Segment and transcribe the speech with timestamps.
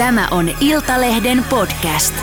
[0.00, 2.14] Tämä on Iltalehden podcast.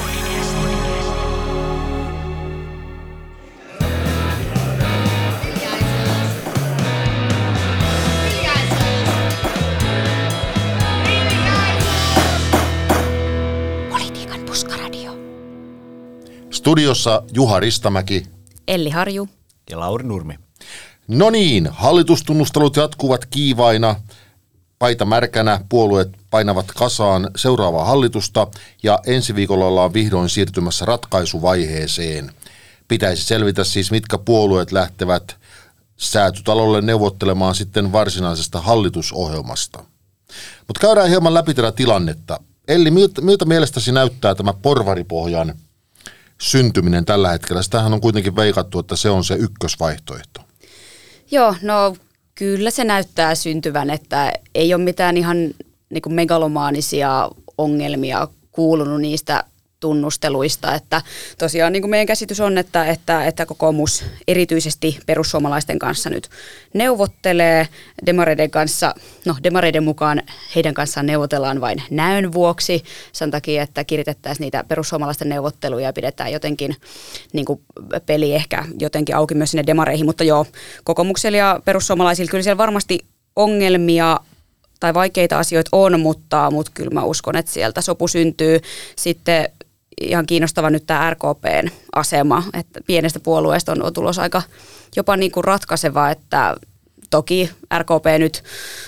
[13.89, 15.11] Politiikan puskaradio.
[16.51, 18.23] Studiossa Juha Ristamäki.
[18.67, 19.29] Elli Harju.
[19.69, 20.35] Ja Lauri Nurmi.
[21.07, 23.95] No niin, hallitustunnustelut jatkuvat kiivaina.
[24.79, 28.47] Paita märkänä, puolueet painavat kasaan seuraavaa hallitusta
[28.83, 32.31] ja ensi viikolla ollaan vihdoin siirtymässä ratkaisuvaiheeseen.
[32.87, 35.35] Pitäisi selvitä siis, mitkä puolueet lähtevät
[35.97, 39.83] säätytalolle neuvottelemaan sitten varsinaisesta hallitusohjelmasta.
[40.67, 42.39] Mutta käydään hieman läpi tätä tilannetta.
[42.67, 45.53] Elli, miltä, miltä mielestäsi näyttää tämä porvaripohjan
[46.41, 47.61] syntyminen tällä hetkellä?
[47.61, 50.41] Sitähän on kuitenkin veikattu, että se on se ykkösvaihtoehto.
[51.31, 51.95] Joo, no
[52.37, 55.37] kyllä se näyttää syntyvän, että ei ole mitään ihan
[55.89, 59.43] niin kuin megalomaanisia ongelmia kuulunut niistä
[59.79, 61.01] tunnusteluista, että
[61.37, 66.29] tosiaan niin kuin meidän käsitys on, että, että, että kokoomus erityisesti perussuomalaisten kanssa nyt
[66.73, 67.67] neuvottelee
[68.05, 70.21] demareiden kanssa, no demareiden mukaan
[70.55, 76.31] heidän kanssaan neuvotellaan vain näön vuoksi, sen takia, että kiritettäisiin niitä perussuomalaisten neuvotteluja ja pidetään
[76.31, 76.75] jotenkin
[77.33, 77.61] niin kuin
[78.05, 80.45] peli ehkä jotenkin auki myös sinne demareihin, mutta joo,
[80.83, 82.99] kokoomuksella ja perussuomalaisilla kyllä siellä varmasti
[83.35, 84.19] ongelmia
[84.79, 88.59] tai vaikeita asioita on, mutta, mutta kyllä mä uskon, että sieltä sopu syntyy.
[88.95, 89.49] Sitten
[90.01, 94.41] ihan kiinnostava nyt tämä RKPn asema, että pienestä puolueesta on, tulos aika
[94.95, 96.55] jopa niin kuin ratkaiseva, että
[97.09, 98.43] toki RKP nyt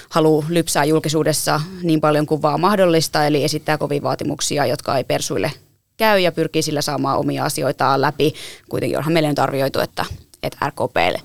[0.09, 5.51] haluaa lypsää julkisuudessa niin paljon kuin vaan mahdollista, eli esittää kovin vaatimuksia, jotka ei persuille
[5.97, 8.33] käy ja pyrkii sillä saamaan omia asioitaan läpi.
[8.69, 10.05] Kuitenkin onhan meille nyt arvioitu, että,
[10.43, 11.21] että RKPlle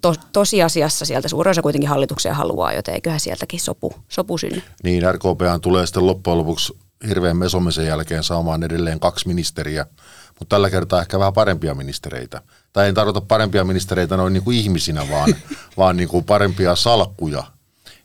[0.00, 4.62] to, tosiasiassa sieltä suurin osa kuitenkin hallituksia haluaa, joten eiköhän sieltäkin sopu, sopu synny.
[4.82, 6.76] Niin, RKPhan tulee sitten loppujen lopuksi
[7.08, 9.86] hirveän mesomisen jälkeen saamaan edelleen kaksi ministeriä,
[10.38, 12.42] mutta tällä kertaa ehkä vähän parempia ministereitä.
[12.72, 15.34] Tai en tarkoita parempia ministereitä noin niin kuin ihmisinä, vaan,
[15.76, 17.44] vaan niin kuin parempia salkkuja.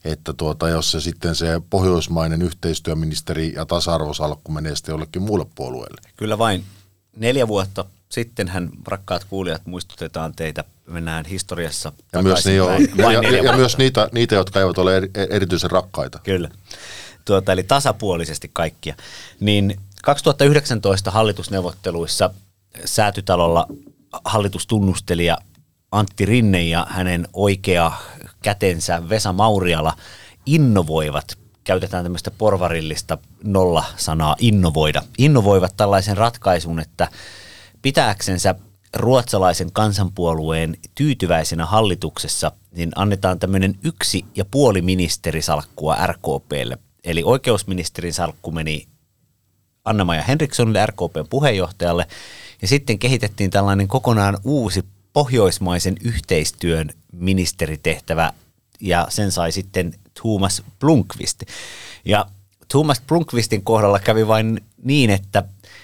[0.05, 6.01] Että tuota, jos se sitten se pohjoismainen yhteistyöministeri ja tasa-arvosalkku menee sitten jollekin muulle puolueelle.
[6.17, 6.63] Kyllä vain
[7.15, 13.43] neljä vuotta sittenhän, rakkaat kuulijat, muistutetaan teitä, mennään historiassa ja myös, niin jo, ja, ja,
[13.43, 16.19] ja myös niitä, niitä, jotka eivät ole eri, erityisen rakkaita.
[16.23, 16.49] Kyllä
[17.29, 18.95] tuota, eli tasapuolisesti kaikkia.
[19.39, 22.29] Niin 2019 hallitusneuvotteluissa
[22.85, 23.67] säätytalolla
[24.25, 25.37] hallitustunnustelija
[25.91, 27.91] Antti Rinne ja hänen oikea
[28.41, 29.93] kätensä Vesa Mauriala
[30.45, 37.07] innovoivat, käytetään tämmöistä porvarillista nolla-sanaa innovoida, innovoivat tällaisen ratkaisun, että
[37.81, 38.55] pitääksensä
[38.95, 46.77] ruotsalaisen kansanpuolueen tyytyväisenä hallituksessa, niin annetaan tämmöinen yksi ja puoli ministerisalkkua RKPlle
[47.09, 48.87] Eli oikeusministerin salkku meni
[49.85, 52.07] Anna-Maja Henrikssonille, RKPn puheenjohtajalle,
[52.61, 58.33] ja sitten kehitettiin tällainen kokonaan uusi pohjoismaisen yhteistyön ministeritehtävä,
[58.79, 61.43] ja sen sai sitten Thomas Blunkvist.
[62.05, 62.25] Ja
[62.67, 65.43] Thomas Blunkvistin kohdalla kävi vain niin, että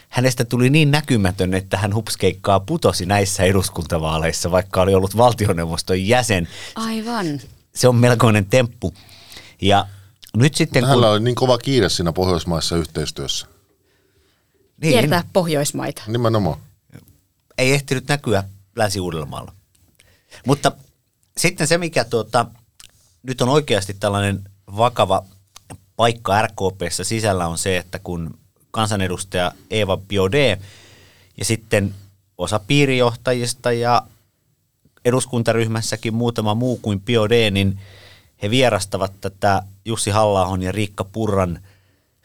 [0.10, 6.48] hänestä tuli niin näkymätön, että hän hupskeikkaa putosi näissä eduskuntavaaleissa, vaikka oli ollut valtioneuvoston jäsen.
[6.76, 7.42] Aivan.
[7.76, 8.94] Se on melkoinen temppu.
[9.62, 9.88] Ja
[10.36, 11.12] nyt sitten Hänellä kun...
[11.12, 13.48] oli niin kova kiire siinä pohjoismaissa yhteistyössä.
[14.82, 14.92] Niin.
[14.92, 16.02] Kiertää Pohjoismaita.
[16.08, 16.60] Nimenomaan.
[17.58, 18.44] Ei ehtinyt näkyä
[18.76, 19.52] Länsi-Uudellamaalla.
[20.46, 20.72] Mutta
[21.38, 22.46] sitten se, mikä tuota,
[23.24, 24.44] nyt on oikeasti tällainen
[24.78, 25.26] vakava
[25.96, 28.40] paikka RKPssä sisällä on se, että kun
[28.72, 30.60] kansanedustaja Eva Biode
[31.38, 31.96] ja sitten
[32.38, 34.02] osa piirijohtajista ja
[35.06, 37.80] eduskuntaryhmässäkin muutama muu kuin Biode, niin
[38.42, 41.60] he vierastavat tätä Jussi halla ja Riikka Purran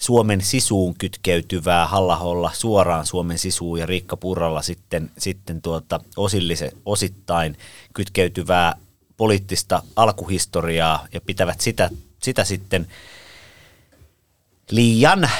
[0.00, 7.58] Suomen sisuun kytkeytyvää halla suoraan Suomen sisuun ja Riikka Purralla sitten, sitten tuota osillise, osittain
[7.94, 8.74] kytkeytyvää
[9.16, 11.90] poliittista alkuhistoriaa ja pitävät sitä,
[12.22, 12.86] sitä sitten
[14.70, 15.30] liian,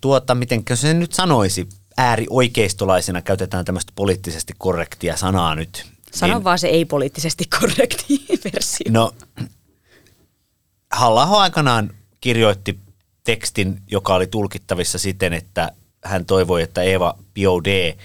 [0.00, 5.86] tuota, miten se nyt sanoisi, äärioikeistolaisena käytetään tämmöistä poliittisesti korrektia sanaa nyt.
[6.14, 8.86] Sano niin, vaan se ei-poliittisesti korrekti versio.
[8.90, 9.12] No
[10.92, 11.90] halla aikanaan
[12.20, 12.78] kirjoitti
[13.24, 15.72] tekstin, joka oli tulkittavissa siten, että
[16.04, 17.98] hän toivoi, että Eva Biaudet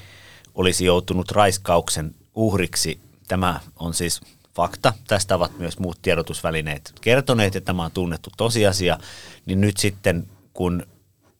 [0.55, 2.99] olisi joutunut raiskauksen uhriksi.
[3.27, 4.21] Tämä on siis
[4.55, 4.93] fakta.
[5.07, 8.97] Tästä ovat myös muut tiedotusvälineet kertoneet, että tämä on tunnettu tosiasia.
[9.45, 10.85] Niin nyt sitten, kun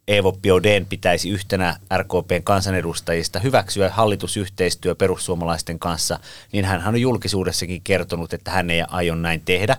[0.08, 6.20] Evo Biaudet'n pitäisi yhtenä RKPn kansanedustajista hyväksyä hallitusyhteistyö perussuomalaisten kanssa,
[6.52, 9.78] niin hän on julkisuudessakin kertonut, että hän ei aio näin tehdä.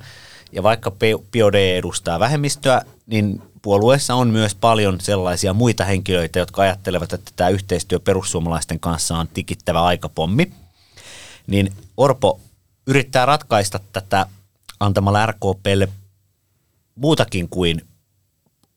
[0.55, 0.93] Ja vaikka
[1.33, 7.51] Biode edustaa vähemmistöä, niin puolueessa on myös paljon sellaisia muita henkilöitä, jotka ajattelevat, että tämä
[7.51, 10.53] yhteistyö perussuomalaisten kanssa on tikittävä aikapommi.
[11.47, 12.41] Niin Orpo
[12.87, 14.27] yrittää ratkaista tätä
[14.81, 15.89] antamalla RKPlle
[16.95, 17.81] muutakin kuin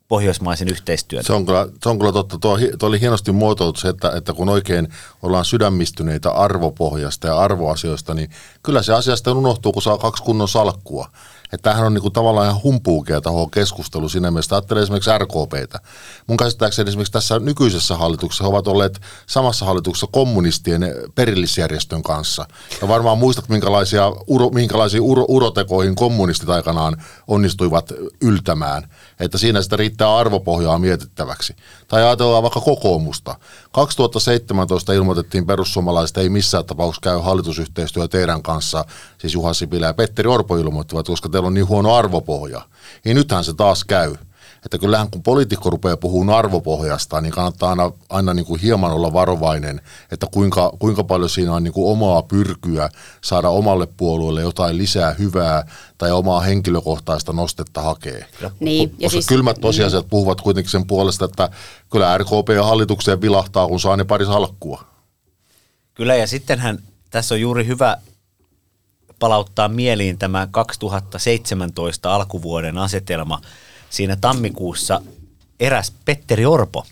[0.08, 1.24] pohjoismaisen yhteistyön.
[1.24, 2.38] Se on kyllä, se on kyllä totta.
[2.38, 4.88] Tuo, tuo oli hienosti muotoiltu se, että, että kun oikein
[5.24, 8.30] ollaan sydämistyneitä arvopohjasta ja arvoasioista, niin
[8.64, 11.10] kyllä se asiasta unohtuu, kun saa kaksi kunnon salkkua.
[11.54, 14.56] Että tämähän on niinku tavallaan ihan humpuukea taho keskustelu siinä mielessä.
[14.56, 15.80] Ajattelee esimerkiksi RKPtä.
[16.28, 20.82] Mun käsittääkseni esimerkiksi tässä nykyisessä hallituksessa he ovat olleet samassa hallituksessa kommunistien
[21.16, 22.46] perillisjärjestön kanssa.
[22.82, 28.90] Ja varmaan muistat, minkälaisia, uro, minkälaisiin uro, urotekoihin kommunistit aikanaan onnistuivat yltämään.
[29.20, 31.56] Että siinä sitä riittää arvopohjaa mietittäväksi.
[31.88, 33.36] Tai ajatellaan vaikka kokoomusta.
[33.72, 38.86] 2017 ilmoitettiin perussuomalaiset ei missään tapauksessa käy hallitusyhteistyö teidän kanssa,
[39.18, 42.62] siis Juha Sipilä ja Petteri Orpo ilmoittivat, koska teillä on niin huono arvopohja.
[43.06, 44.16] Niin nythän se taas käy.
[44.66, 49.14] Että kyllähän kun poliitikko rupeaa puhumaan arvopohjasta, niin kannattaa aina, aina niin kuin hieman olla
[49.14, 49.82] varovainen,
[50.12, 52.90] että kuinka, kuinka paljon siinä on niin kuin omaa pyrkyä
[53.24, 55.68] saada omalle puolueelle jotain lisää hyvää
[55.98, 58.26] tai omaa henkilökohtaista nostetta hakee.
[58.60, 60.10] Niin, ja Koska siis, kylmät tosiasiat niin.
[60.10, 61.50] puhuvat kuitenkin sen puolesta, että
[61.92, 64.84] kyllä RKP ja hallitukseen vilahtaa, kun saa ne pari salkkua.
[65.94, 67.98] Kyllä, ja sittenhän tässä on juuri hyvä
[69.20, 73.42] palauttaa mieliin tämä 2017 alkuvuoden asetelma.
[73.90, 75.02] Siinä tammikuussa
[75.60, 76.86] eräs Petteri Orpo,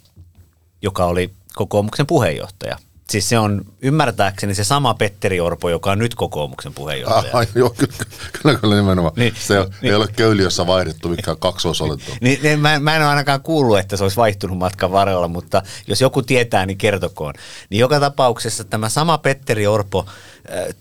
[0.82, 2.78] joka oli kokoomuksen puheenjohtaja.
[3.10, 7.38] Siis se on ymmärtääkseni se sama Petteri Orpo, joka on nyt kokoomuksen puheenjohtaja.
[7.38, 7.94] Ah, joo, kyllä,
[8.42, 9.14] kyllä, kyllä nimenomaan.
[9.18, 12.12] Niin, se niin, ei ole köyliössä vaihdettu mikään kaksoisolettu.
[12.22, 15.64] niin, niin, mä, mä en ole ainakaan kuullut, että se olisi vaihtunut matkan varrella, mutta
[15.88, 17.34] jos joku tietää, niin kertokoon.
[17.70, 20.06] Niin joka tapauksessa tämä sama Petteri Orpo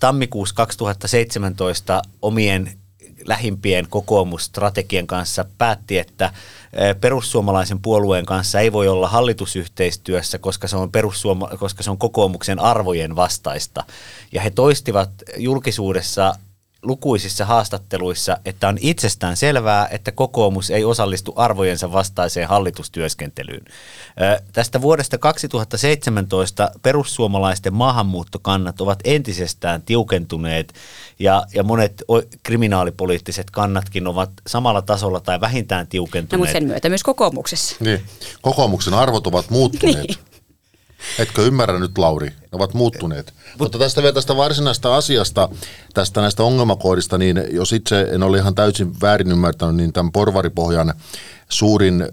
[0.00, 2.78] tammikuussa 2017 omien
[3.26, 6.32] lähimpien kokoomusstrategian kanssa päätti, että
[7.00, 12.60] perussuomalaisen puolueen kanssa ei voi olla hallitusyhteistyössä, koska se on, perussuoma- koska se on kokoomuksen
[12.60, 13.84] arvojen vastaista.
[14.32, 16.34] Ja he toistivat julkisuudessa
[16.84, 23.64] lukuisissa haastatteluissa, että on itsestään selvää, että kokoomus ei osallistu arvojensa vastaiseen hallitustyöskentelyyn.
[24.52, 30.74] Tästä vuodesta 2017 perussuomalaisten maahanmuuttokannat ovat entisestään tiukentuneet
[31.18, 32.02] ja, ja monet
[32.42, 36.32] kriminaalipoliittiset kannatkin ovat samalla tasolla tai vähintään tiukentuneet.
[36.32, 37.76] No, mutta sen myötä myös kokoomuksessa.
[37.80, 38.02] Niin.
[38.42, 40.06] Kokoomuksen arvot ovat muuttuneet.
[40.08, 40.33] niin.
[41.18, 42.26] Etkö ymmärrä nyt, Lauri?
[42.26, 43.26] Ne ovat muuttuneet.
[43.26, 45.48] Mut, Mutta tästä vielä tästä varsinaista asiasta,
[45.94, 50.94] tästä näistä ongelmakoodista, niin jos itse en ole ihan täysin väärin ymmärtänyt, niin tämän porvaripohjan
[51.48, 52.08] suurin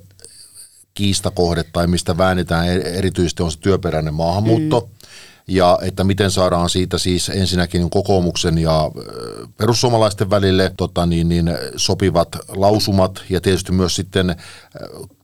[0.93, 4.79] kiistakohde tai mistä väännetään e- erityisesti on se työperäinen maahanmuutto.
[4.79, 5.00] Mm
[5.51, 8.91] ja että miten saadaan siitä siis ensinnäkin kokoomuksen ja
[9.57, 14.35] perussuomalaisten välille tota, niin, niin, sopivat lausumat ja tietysti myös sitten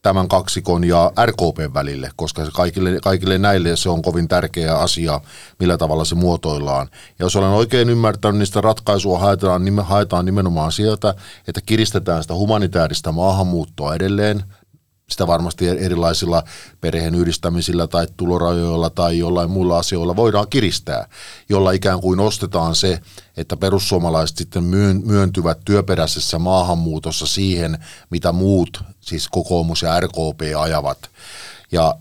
[0.02, 5.22] tämän kaksikon ja RKPn välille, koska se kaikille, kaikille näille se on kovin tärkeä asia,
[5.60, 6.88] millä tavalla se muotoillaan.
[6.92, 11.14] Ja jos olen oikein ymmärtänyt, niin sitä ratkaisua haetaan, haetaan nimenomaan sieltä,
[11.48, 14.44] että kiristetään sitä humanitaarista maahanmuuttoa edelleen–
[15.10, 16.44] sitä varmasti erilaisilla
[16.82, 21.08] perheen yhdistämisillä tai tulorajoilla tai jollain muilla asioilla voidaan kiristää,
[21.50, 23.00] jolla ikään kuin ostetaan se,
[23.38, 24.64] että perussuomalaiset sitten
[25.04, 30.98] myöntyvät työperäisessä maahanmuutossa siihen, mitä muut, siis kokoomus ja RKP ajavat.
[31.72, 31.96] Ja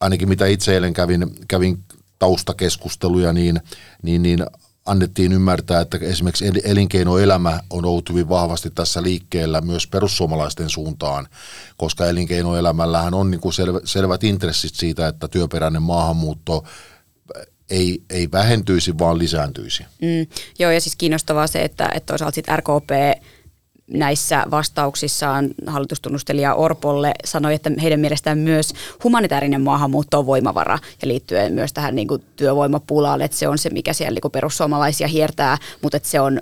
[0.00, 1.84] ainakin mitä itse eilen kävin, kävin
[2.18, 3.60] taustakeskusteluja, niin,
[4.02, 4.46] niin, niin
[4.90, 11.28] annettiin ymmärtää, että esimerkiksi elinkeinoelämä on ollut hyvin vahvasti tässä liikkeellä myös perussuomalaisten suuntaan,
[11.76, 16.64] koska elinkeinoelämällähän on niin kuin selvät, selvät intressit siitä, että työperäinen maahanmuutto
[17.70, 19.82] ei, ei vähentyisi, vaan lisääntyisi.
[19.82, 20.26] Mm,
[20.58, 22.90] joo, ja siis kiinnostavaa se, että, että toisaalta sitten RKP
[23.90, 28.72] näissä vastauksissaan hallitustunnustelija Orpolle sanoi, että heidän mielestään myös
[29.04, 33.70] humanitaarinen maahanmuutto on voimavara ja liittyen myös tähän niin kuin työvoimapulaan, että se on se,
[33.70, 36.40] mikä siellä niin kuin perussuomalaisia hiertää, mutta että se on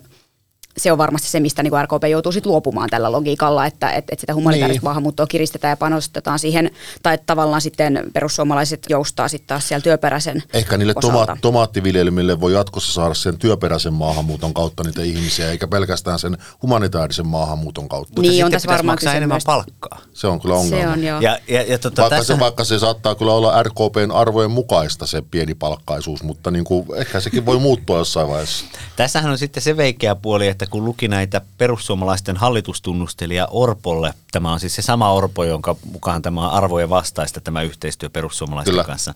[0.76, 4.12] se on varmasti se, mistä niin kuin RKP joutuu sit luopumaan tällä logiikalla, että, että,
[4.12, 4.84] että sitä humanitaarista niin.
[4.84, 6.70] maahanmuuttoa kiristetään ja panostetaan siihen,
[7.02, 12.52] tai että tavallaan sitten perussuomalaiset joustaa sitten taas siellä työperäisen Ehkä niille toma- tomaattiviljelmille voi
[12.52, 18.22] jatkossa saada sen työperäisen maahanmuuton kautta niitä ihmisiä, eikä pelkästään sen humanitaarisen maahanmuuton kautta.
[18.22, 20.00] Niin, on tässä varmaan maksaa enemmän palkkaa.
[20.12, 20.82] Se on kyllä ongelma.
[20.82, 21.20] Se on, joo.
[21.20, 22.34] Ja, ja, ja tota, vaikka, tässä...
[22.34, 26.86] se, vaikka se saattaa kyllä olla RKPn arvojen mukaista se pieni palkkaisuus, mutta niin kuin,
[26.96, 28.64] ehkä sekin voi muuttua jossain vaiheessa.
[28.96, 34.60] Tässähän on sitten se veikeä puoli, että kun luki näitä perussuomalaisten hallitustunnustelija Orpolle, tämä on
[34.60, 38.84] siis se sama Orpo, jonka mukaan tämä on arvojen vastaista tämä yhteistyö perussuomalaisten Kyllä.
[38.84, 39.14] kanssa,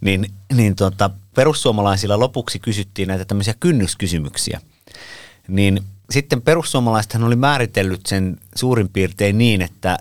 [0.00, 4.60] niin, niin tota, perussuomalaisilla lopuksi kysyttiin näitä tämmöisiä kynnyskysymyksiä.
[5.48, 9.98] Niin sitten perussuomalaisethan oli määritellyt sen suurin piirtein niin, että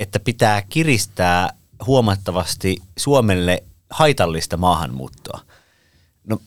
[0.00, 1.52] että pitää kiristää
[1.86, 5.40] huomattavasti Suomelle haitallista maahanmuuttoa.
[6.28, 6.38] No,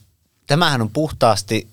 [0.46, 1.68] tämähän on puhtaasti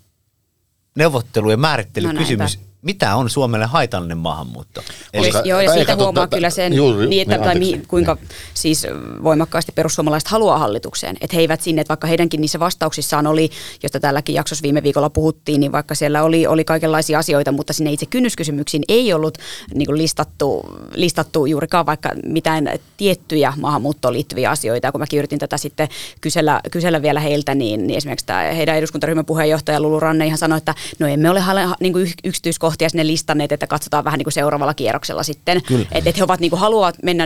[0.97, 2.59] neuvottelu- ja määrittelykysymys.
[2.59, 4.81] No mitä on Suomelle haitallinen maahanmuutto?
[5.13, 8.13] Eli, Koska, joo, ja siitä huomaa kyllä sen, juuri, niin, että, niin, tai mi, kuinka
[8.13, 8.27] niin.
[8.53, 8.87] siis
[9.23, 11.17] voimakkaasti perussuomalaiset haluaa hallitukseen.
[11.21, 13.49] Että he eivät sinne, että vaikka heidänkin niissä vastauksissaan oli,
[13.83, 17.91] josta tälläkin jaksossa viime viikolla puhuttiin, niin vaikka siellä oli, oli kaikenlaisia asioita, mutta sinne
[17.91, 19.37] itse kynnyskysymyksiin ei ollut
[19.73, 20.65] niin kuin listattu,
[20.95, 24.87] listattu juurikaan vaikka mitään tiettyjä maahanmuuttoon liittyviä asioita.
[24.87, 25.87] Ja kun mäkin yritin tätä sitten
[26.21, 30.57] kysellä, kysellä vielä heiltä, niin, niin esimerkiksi tämä heidän eduskuntaryhmän puheenjohtaja Lulu Ranne ihan sanoi,
[30.57, 31.41] että no emme ole
[31.79, 35.57] niin kuin yksityiskohtia kohtia sinne listanneet, että katsotaan vähän niin kuin seuraavalla kierroksella sitten.
[35.91, 37.23] Että et he ovat niin kuin, haluavat mennä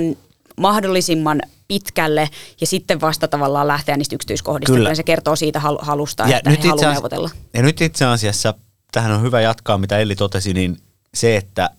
[0.57, 2.29] mahdollisimman pitkälle
[2.61, 4.73] ja sitten vasta tavallaan lähteä niistä yksityiskohdista.
[4.73, 4.95] Kyllä.
[4.95, 7.29] Se kertoo siitä halusta, ja että nyt he haluavat neuvotella.
[7.53, 8.53] Ja nyt itse asiassa,
[8.91, 10.77] tähän on hyvä jatkaa, mitä Elli totesi, niin
[11.13, 11.69] se, että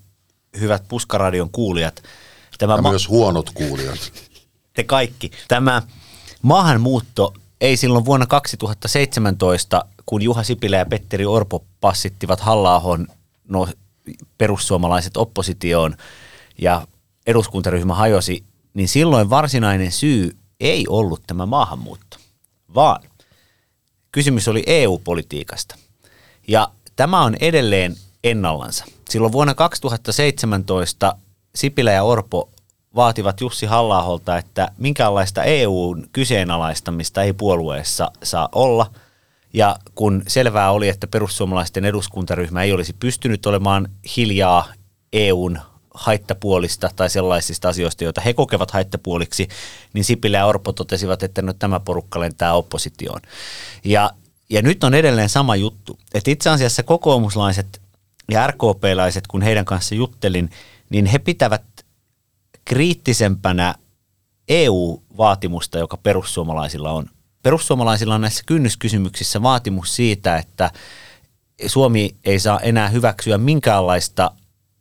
[0.61, 2.03] hyvät Puskaradion kuulijat.
[2.59, 4.13] Tämä ja ma- myös huonot kuulijat.
[4.77, 5.31] Te kaikki.
[5.49, 5.83] Tämä
[6.43, 12.77] maahanmuutto ei silloin vuonna 2017, kun Juha Sipilä ja Petteri Orpo passittivat halla
[13.49, 13.69] no,
[14.39, 15.97] perussuomalaiset oppositioon
[16.59, 16.87] ja
[17.27, 18.45] eduskuntaryhmä hajosi,
[18.75, 22.17] niin silloin varsinainen syy ei ollut tämä maahanmuutto,
[22.75, 23.03] vaan
[24.13, 25.77] kysymys oli EU-politiikasta.
[26.49, 28.85] Ja tämä on edelleen ennallansa.
[29.09, 31.17] Silloin vuonna 2017
[31.55, 32.49] Sipilä ja Orpo
[32.95, 38.91] vaativat Jussi halla että minkäänlaista EUn kyseenalaistamista ei puolueessa saa olla–
[39.53, 44.73] ja kun selvää oli, että perussuomalaisten eduskuntaryhmä ei olisi pystynyt olemaan hiljaa
[45.13, 45.59] EUn
[45.95, 49.49] haittapuolista tai sellaisista asioista, joita he kokevat haittapuoliksi,
[49.93, 53.21] niin Sipilä ja Orpo totesivat, että no, tämä porukka lentää oppositioon.
[53.85, 54.11] Ja,
[54.51, 57.83] ja nyt on edelleen sama juttu, että itse asiassa kokoomuslaiset
[58.31, 60.51] ja RKP-laiset, kun heidän kanssa juttelin,
[60.91, 61.63] niin he pitävät
[62.65, 63.75] kriittisempänä
[64.49, 67.07] EU-vaatimusta, joka perussuomalaisilla on
[67.43, 70.71] perussuomalaisilla on näissä kynnyskysymyksissä vaatimus siitä, että
[71.67, 74.31] Suomi ei saa enää hyväksyä minkäänlaista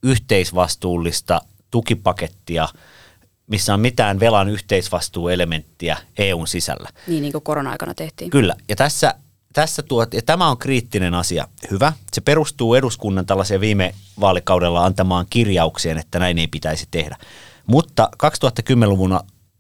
[0.04, 1.42] yhteisvastuullista
[1.72, 2.68] tukipakettia,
[3.48, 6.90] missä on mitään velan yhteisvastuuelementtiä EUn sisällä.
[7.08, 8.32] Niin, niin kuin korona-aikana tehtiin.
[8.32, 9.16] Kyllä, ja tässä,
[9.54, 11.48] tässä tuot, ja tämä on kriittinen asia.
[11.72, 17.18] Hyvä, se perustuu eduskunnan tällaiseen viime vaalikaudella antamaan kirjaukseen, että näin ei pitäisi tehdä.
[17.68, 19.20] Mutta 2010-luvun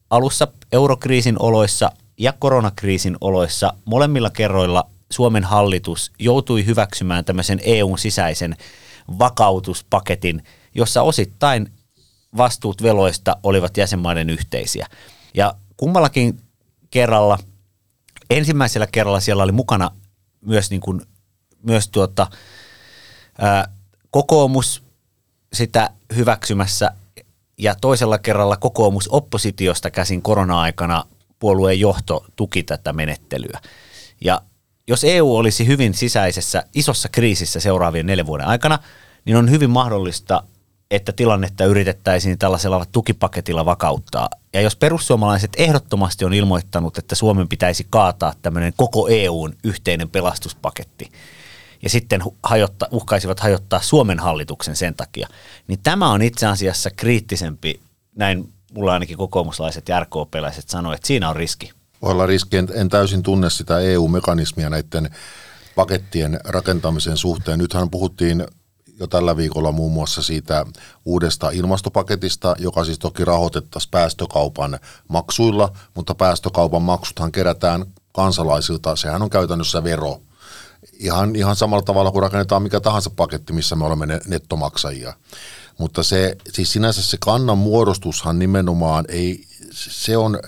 [0.09, 8.55] alussa eurokriisin oloissa ja koronakriisin oloissa molemmilla kerroilla Suomen hallitus joutui hyväksymään tämmöisen EUn sisäisen
[9.19, 10.43] vakautuspaketin,
[10.75, 11.71] jossa osittain
[12.37, 14.87] vastuut veloista olivat jäsenmaiden yhteisiä.
[15.33, 16.41] Ja kummallakin
[16.91, 17.39] kerralla,
[18.29, 19.91] ensimmäisellä kerralla siellä oli mukana
[20.41, 21.01] myös, niin kuin,
[21.63, 22.27] myös tuota,
[23.37, 23.67] ää,
[24.11, 24.83] kokoomus
[25.53, 26.91] sitä hyväksymässä
[27.57, 31.05] ja toisella kerralla kokoomus oppositiosta käsin korona-aikana
[31.41, 33.59] puolueen johto tuki tätä menettelyä.
[34.21, 34.41] Ja
[34.87, 38.79] jos EU olisi hyvin sisäisessä isossa kriisissä seuraavien neljän vuoden aikana,
[39.25, 40.43] niin on hyvin mahdollista,
[40.91, 44.29] että tilannetta yritettäisiin tällaisella tukipaketilla vakauttaa.
[44.53, 51.11] Ja jos perussuomalaiset ehdottomasti on ilmoittanut, että Suomen pitäisi kaataa tämmöinen koko EUn yhteinen pelastuspaketti,
[51.83, 55.27] ja sitten hajotta, uhkaisivat hajottaa Suomen hallituksen sen takia,
[55.67, 57.79] niin tämä on itse asiassa kriittisempi,
[58.15, 61.71] näin mulla ainakin kokoomuslaiset ja RKP-läiset että siinä on riski.
[62.01, 65.09] Voi olla riski, en, en täysin tunne sitä EU-mekanismia näiden
[65.75, 67.59] pakettien rakentamisen suhteen.
[67.59, 68.45] Nythän puhuttiin
[68.99, 70.65] jo tällä viikolla muun muassa siitä
[71.05, 79.29] uudesta ilmastopaketista, joka siis toki rahoitettaisiin päästökaupan maksuilla, mutta päästökaupan maksuthan kerätään kansalaisilta, sehän on
[79.29, 80.21] käytännössä vero.
[80.93, 85.13] Ihan, ihan samalla tavalla kuin rakennetaan mikä tahansa paketti, missä me olemme nettomaksajia.
[85.81, 90.39] Mutta se, siis sinänsä se kannan muodostushan nimenomaan ei, se on,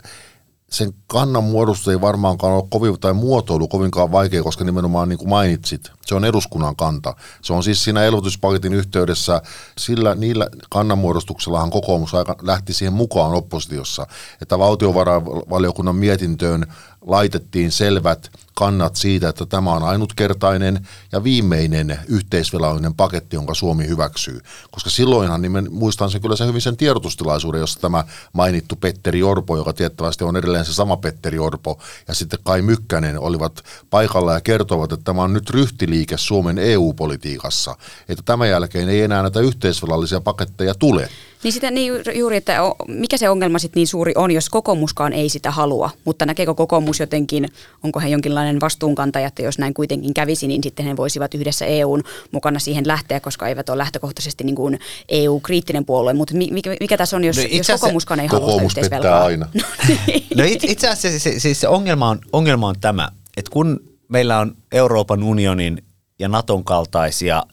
[0.71, 5.29] sen kannan muodostus ei varmaankaan ole kovin, tai muotoilu kovinkaan vaikea, koska nimenomaan niin kuin
[5.29, 7.15] mainitsit, se on eduskunnan kanta.
[7.41, 9.41] Se on siis siinä elvytyspaketin yhteydessä,
[9.77, 14.07] sillä niillä kannanmuodostuksellahan kokoomus aika lähti siihen mukaan oppositiossa,
[14.41, 16.65] että valtiovarainvaliokunnan mietintöön
[17.07, 24.39] laitettiin selvät kannat siitä, että tämä on ainutkertainen ja viimeinen yhteisvelallinen paketti, jonka Suomi hyväksyy.
[24.71, 29.57] Koska silloinhan, niin muistan sen kyllä sen hyvin sen tiedotustilaisuuden, jossa tämä mainittu Petteri Orpo,
[29.57, 34.41] joka tiettävästi on edelleen se sama Petteri Orpo, ja sitten Kai Mykkänen olivat paikalla ja
[34.41, 37.75] kertovat, että tämä on nyt ryhtiliike Suomen EU-politiikassa,
[38.09, 41.09] että tämän jälkeen ei enää näitä yhteisvelallisia paketteja tule.
[41.43, 42.57] Niin sitä niin juuri, että
[42.87, 46.99] mikä se ongelma sitten niin suuri on, jos kokoomuskaan ei sitä halua, mutta näkeekö kokoomus
[46.99, 47.49] jotenkin,
[47.83, 52.03] onko he jonkinlainen vastuunkantaja, että jos näin kuitenkin kävisi, niin sitten he voisivat yhdessä EUn
[52.31, 57.15] mukana siihen lähteä, koska eivät ole lähtökohtaisesti niin kuin EU-kriittinen puolue, mutta mikä, mikä tässä
[57.15, 59.47] on, jos, no jos kokoomuskaan ei halua kokoomus pettää aina.
[59.53, 60.25] No, niin.
[60.35, 64.55] no itse asiassa se, siis se ongelma, on, ongelma on tämä, että kun meillä on
[64.71, 65.83] Euroopan unionin
[66.19, 67.43] ja Naton kaltaisia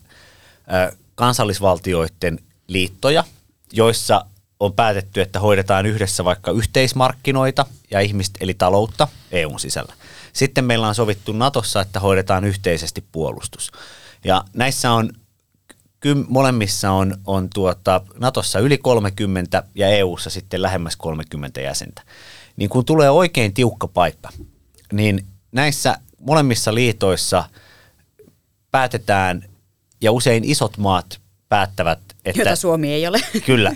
[0.89, 3.23] ö, kansallisvaltioiden liittoja,
[3.71, 4.25] joissa
[4.59, 9.93] on päätetty, että hoidetaan yhdessä vaikka yhteismarkkinoita ja ihmistä eli taloutta EUn sisällä.
[10.33, 13.71] Sitten meillä on sovittu Natossa, että hoidetaan yhteisesti puolustus.
[14.23, 15.09] Ja näissä on
[16.27, 22.01] molemmissa on, on tuota, Natossa yli 30 ja EUssa sitten lähemmäs 30 jäsentä.
[22.57, 24.29] Niin kun tulee oikein tiukka paikka,
[24.93, 27.43] niin näissä molemmissa liitoissa
[28.71, 29.45] päätetään
[30.01, 31.20] ja usein isot maat
[31.51, 32.41] päättävät, että...
[32.41, 33.21] Jota Suomi ei ole.
[33.45, 33.75] Kyllä.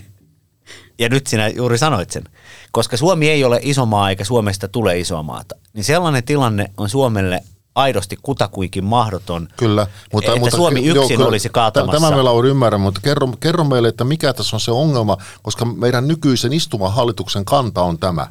[1.00, 2.24] Ja nyt sinä juuri sanoit sen.
[2.72, 6.90] Koska Suomi ei ole iso maa eikä Suomesta tule isoa maata, niin sellainen tilanne on
[6.90, 7.44] Suomelle
[7.76, 12.02] aidosti kutakuinkin mahdoton, kyllä, mutta, että mutta, Suomi yksin joo, olisi kaatamassa.
[12.02, 15.66] Tämä meillä on ymmärrä, mutta kerro, kerro meille, että mikä tässä on se ongelma, koska
[15.66, 18.28] meidän nykyisen istuvan hallituksen kanta on tämä.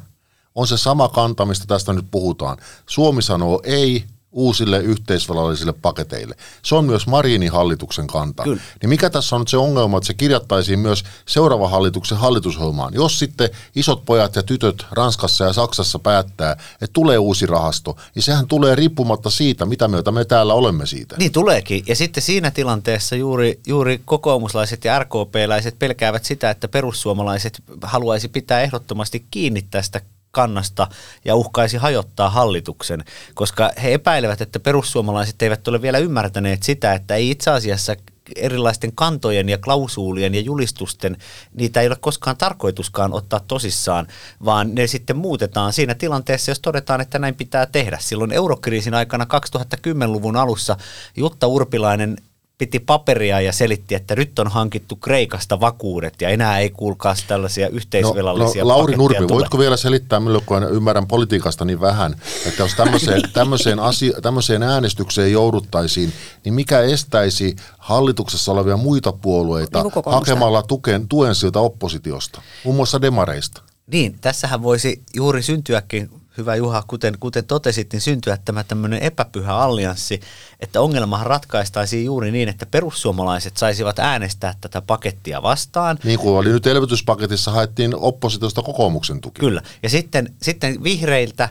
[0.55, 2.57] On se sama kanta, mistä tästä nyt puhutaan.
[2.85, 4.03] Suomi sanoo ei,
[4.35, 6.35] uusille yhteisvelallisille paketeille.
[6.61, 8.43] Se on myös Marinin hallituksen kanta.
[8.43, 8.61] Kyllä.
[8.81, 12.93] Niin mikä tässä on nyt se ongelma, että se kirjattaisiin myös seuraavan hallituksen hallitusohjelmaan.
[12.93, 18.23] Jos sitten isot pojat ja tytöt Ranskassa ja Saksassa päättää, että tulee uusi rahasto, niin
[18.23, 21.15] sehän tulee riippumatta siitä, mitä mieltä me täällä olemme siitä.
[21.19, 21.83] Niin tuleekin.
[21.87, 28.61] Ja sitten siinä tilanteessa juuri, juuri kokoomuslaiset ja RKP-läiset pelkäävät sitä, että perussuomalaiset haluaisi pitää
[28.61, 30.01] ehdottomasti kiinni tästä
[30.35, 30.87] kannasta
[31.25, 37.15] ja uhkaisi hajottaa hallituksen, koska he epäilevät, että perussuomalaiset eivät ole vielä ymmärtäneet sitä, että
[37.15, 37.95] ei itse asiassa
[38.35, 41.17] erilaisten kantojen ja klausuulien ja julistusten,
[41.53, 44.07] niitä ei ole koskaan tarkoituskaan ottaa tosissaan,
[44.45, 47.97] vaan ne sitten muutetaan siinä tilanteessa, jos todetaan, että näin pitää tehdä.
[48.01, 50.77] Silloin eurokriisin aikana 2010-luvun alussa
[51.17, 52.17] Jutta Urpilainen
[52.57, 57.69] piti paperia ja selitti, että nyt on hankittu Kreikasta vakuudet ja enää ei kuulkaa tällaisia
[57.69, 59.39] yhteisvelallisia no, no, Lauri Nurmi, tule.
[59.39, 62.15] voitko vielä selittää minulle, kun ymmärrän politiikasta niin vähän,
[62.47, 66.13] että jos tämmöiseen, tämmöiseen, asia, tämmöiseen äänestykseen jouduttaisiin,
[66.45, 73.01] niin mikä estäisi hallituksessa olevia muita puolueita niin hakemalla tuken, tuen siltä oppositiosta, muun muassa
[73.01, 73.61] demareista?
[73.87, 79.55] Niin, tässähän voisi juuri syntyäkin hyvä Juha, kuten, kuten totesit, niin syntyä tämä tämmöinen epäpyhä
[79.55, 80.19] allianssi,
[80.59, 85.97] että ongelmahan ratkaistaisiin juuri niin, että perussuomalaiset saisivat äänestää tätä pakettia vastaan.
[86.03, 89.39] Niin kuin oli nyt elvytyspaketissa, haettiin oppositiosta kokoomuksen tuki.
[89.39, 91.49] Kyllä, ja sitten, sitten vihreiltä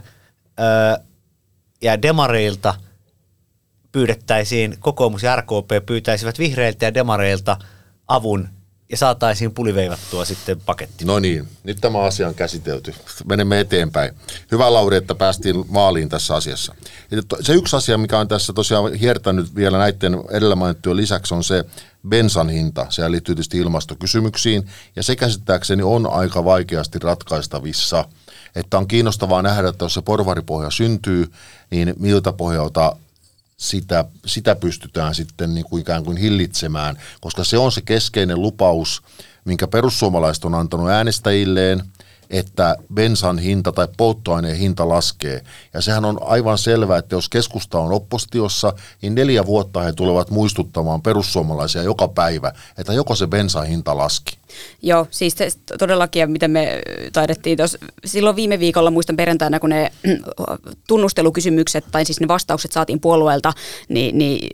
[0.61, 1.03] ö,
[1.83, 2.75] ja demareilta
[3.93, 7.57] pyydettäisiin, kokoomus ja RKP pyytäisivät vihreiltä ja demareilta
[8.09, 8.49] avun
[8.95, 11.05] ja saataisiin puliveivattua sitten paketti.
[11.05, 12.95] No niin, nyt tämä asia on käsitelty.
[13.25, 14.15] Menemme eteenpäin.
[14.53, 16.75] Hyvä Lauri, että päästiin maaliin tässä asiassa.
[17.41, 21.65] Se yksi asia, mikä on tässä tosiaan hiertänyt vielä näiden edellä mainittujen lisäksi, on se
[22.09, 22.87] bensan hinta.
[22.91, 28.05] Se liittyy tietysti ilmastokysymyksiin, ja se käsittääkseni on aika vaikeasti ratkaistavissa.
[28.55, 31.33] Että on kiinnostavaa nähdä, että jos se porvaripohja syntyy,
[31.71, 32.97] niin miltä pohjalta
[33.65, 39.03] sitä, sitä pystytään sitten niin kuin ikään kuin hillitsemään, koska se on se keskeinen lupaus,
[39.45, 41.83] minkä perussuomalaiset on antanut äänestäjilleen,
[42.31, 45.45] että bensan hinta tai polttoaineen hinta laskee.
[45.75, 48.73] Ja sehän on aivan selvää, että jos keskusta on oppositiossa,
[49.03, 54.39] niin neljä vuotta he tulevat muistuttamaan perussuomalaisia joka päivä, että joko se bensan hinta laski.
[54.83, 55.37] Joo, siis
[55.79, 59.93] todellakin, ja miten me taidettiin tuossa, silloin viime viikolla, muistan perjantaina, kun ne
[60.89, 63.53] tunnustelukysymykset, tai siis ne vastaukset saatiin puolueelta,
[63.89, 64.51] niin, niin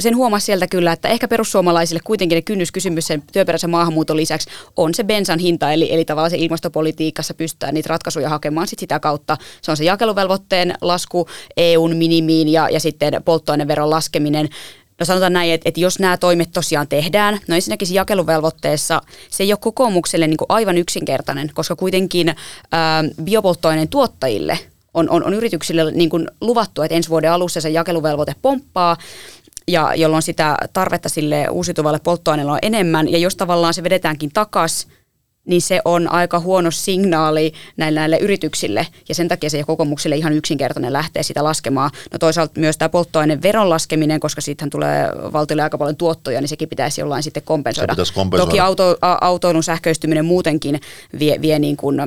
[0.00, 4.94] sen huomasi sieltä kyllä, että ehkä perussuomalaisille kuitenkin ne kynnyskysymys sen työperäisen maahanmuuton lisäksi on
[4.94, 9.36] se bensan hinta, eli, eli tavallaan se ilmastopolitiikassa pystytään niitä ratkaisuja hakemaan sit sitä kautta.
[9.62, 14.48] Se on se jakeluvelvoitteen lasku EUn minimiin ja, ja sitten polttoaineveron laskeminen
[15.00, 19.42] No sanotaan näin, että, että jos nämä toimet tosiaan tehdään, no ensinnäkin se jakeluvelvoitteessa se
[19.42, 22.34] ei ole kokoomukselle niin aivan yksinkertainen, koska kuitenkin
[22.72, 24.58] ää, biopolttoaineen tuottajille
[24.94, 28.96] on, on, on yrityksille niin kuin luvattu, että ensi vuoden alussa se jakeluvelvoite pomppaa,
[29.68, 34.90] ja jolloin sitä tarvetta sille uusiutuvalle polttoaineelle on enemmän, ja jos tavallaan se vedetäänkin takaisin,
[35.44, 40.16] niin se on aika huono signaali näille, näille yrityksille, ja sen takia se ei kokoomukselle
[40.16, 41.90] ihan yksinkertainen lähteä sitä laskemaan.
[42.12, 46.48] No toisaalta myös tämä polttoaineen veron laskeminen, koska siitähän tulee valtiolle aika paljon tuottoja, niin
[46.48, 47.94] sekin pitäisi jollain sitten kompensoida.
[48.14, 48.50] kompensoida.
[48.50, 50.80] Toki auto, autoilun sähköistyminen muutenkin
[51.18, 52.00] vie, vie niin kuin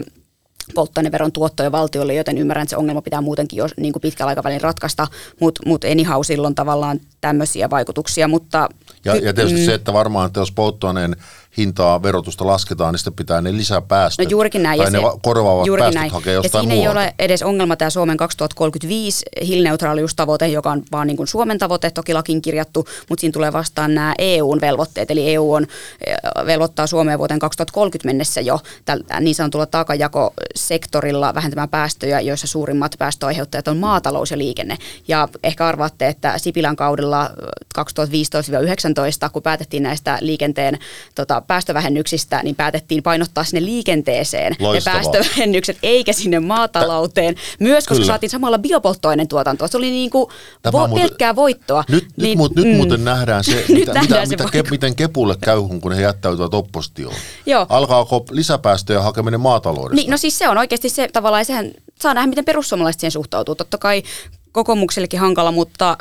[0.73, 4.61] polttoaineveron tuottoja valtiolle, joten ymmärrän, että se ongelma pitää muutenkin jo niin kuin pitkällä aikavälin
[4.61, 5.07] ratkaista,
[5.39, 8.27] mutta mut anyhow silloin tavallaan tämmöisiä vaikutuksia.
[8.27, 8.69] Mutta,
[9.05, 11.15] ja, ja tietysti mm, se, että varmaan, että jos polttoaineen
[11.57, 14.77] hintaa, verotusta lasketaan, niin sitten pitää ne lisäpäästöt No juurikin näin.
[14.77, 16.11] tai ja ne se, va- korvaavat juurikin päästöt näin.
[16.11, 16.99] hakee ja jostain siinä ei muualta.
[16.99, 22.13] ole edes ongelma tämä Suomen 2035 hiilineutraaliustavoite, joka on vaan niin kuin Suomen tavoite, toki
[22.13, 25.11] lakiin kirjattu, mutta siinä tulee vastaan nämä EUn velvoitteet.
[25.11, 25.67] Eli EU on,
[26.07, 26.15] eh,
[26.45, 33.67] velvoittaa Suomea vuoteen 2030 mennessä jo tällä niin sanotulla taakajakosektorilla vähentämään päästöjä, joissa suurimmat päästöaiheuttajat
[33.67, 34.77] on maatalous ja liikenne.
[35.07, 37.29] Ja ehkä arvaatte, että Sipilän kaudella
[37.77, 40.77] 2015-2019, kun päätettiin näistä liikenteen
[41.15, 45.01] tota, päästövähennyksistä, niin päätettiin painottaa sinne liikenteeseen Loistavaa.
[45.01, 47.35] ne päästövähennykset, eikä sinne maatalouteen.
[47.59, 48.07] Myös, koska Kyllä.
[48.07, 49.67] saatiin samalla biopolttoaineen tuotantoa.
[49.67, 50.29] Se oli niin kuin
[50.67, 51.83] vo- muuten- pelkkää voittoa.
[51.89, 54.69] Nyt, nyt, niin, mu- nyt muuten nähdään se, Nyt mitä, nähdään mitä, se mitä ke,
[54.71, 57.15] miten Kepulle käy, kun he jättäytyvät oppositioon.
[57.45, 57.65] Joo.
[57.69, 59.95] Alkaako lisäpäästöjä hakeminen maataloudesta?
[59.95, 63.55] Niin, no siis se on oikeasti se tavallaan, sehän saa nähdä, miten perussuomalaiset siihen suhtautuu.
[63.55, 64.03] Totta kai
[64.51, 65.97] kokoomuksellekin hankala, mutta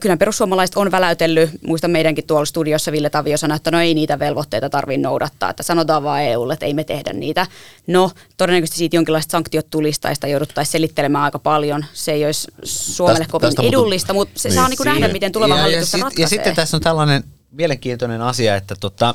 [0.00, 4.18] kyllä perussuomalaiset on väläytellyt, muistan meidänkin tuolla studiossa Ville Tavio sanoi, että no ei niitä
[4.18, 7.46] velvoitteita tarvitse noudattaa, että sanotaan vaan EUlle, että ei me tehdä niitä.
[7.86, 11.84] No todennäköisesti siitä jonkinlaiset sanktiot tulisi tai sitä jouduttaisiin selittelemään aika paljon.
[11.92, 14.54] Se ei olisi Suomelle Tästä- kovin tästä edullista, mutta se Niin.
[14.54, 17.24] saa niin kuin nähdä, miten tuleva ja, hallitus ja, sit, ja sitten tässä on tällainen
[17.50, 19.14] mielenkiintoinen asia, että tota,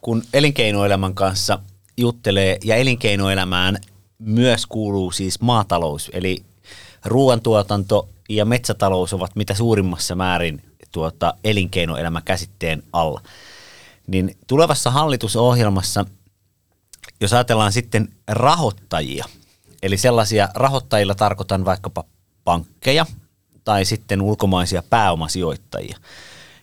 [0.00, 1.58] kun elinkeinoelämän kanssa
[1.96, 3.78] juttelee ja elinkeinoelämään
[4.18, 6.42] myös kuuluu siis maatalous, eli
[7.04, 10.62] ruoantuotanto ja metsätalous ovat mitä suurimmassa määrin
[10.92, 13.20] tuota, elinkeinoelämä käsitteen alla.
[14.06, 16.04] Niin tulevassa hallitusohjelmassa,
[17.20, 19.24] jos ajatellaan sitten rahoittajia,
[19.82, 22.04] eli sellaisia rahoittajilla tarkoitan vaikkapa
[22.44, 23.06] pankkeja
[23.64, 25.96] tai sitten ulkomaisia pääomasijoittajia,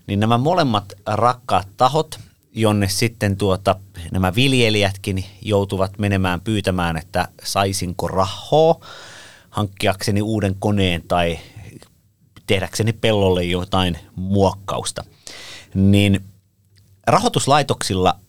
[0.07, 2.19] niin nämä molemmat rakkaat tahot,
[2.53, 3.75] jonne sitten tuota,
[4.11, 8.75] nämä viljelijätkin joutuvat menemään pyytämään, että saisinko rahaa
[9.49, 11.39] hankkiakseni uuden koneen tai
[12.47, 15.03] tehdäkseni pellolle jotain muokkausta,
[15.73, 16.23] niin
[17.07, 18.19] rahoituslaitoksilla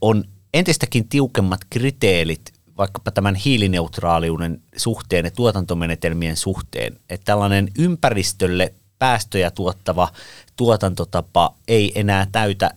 [0.00, 9.50] on entistäkin tiukemmat kriteerit vaikkapa tämän hiilineutraaliuden suhteen ja tuotantomenetelmien suhteen, että tällainen ympäristölle päästöjä
[9.50, 10.08] tuottava
[10.56, 12.70] tuotantotapa ei enää täytä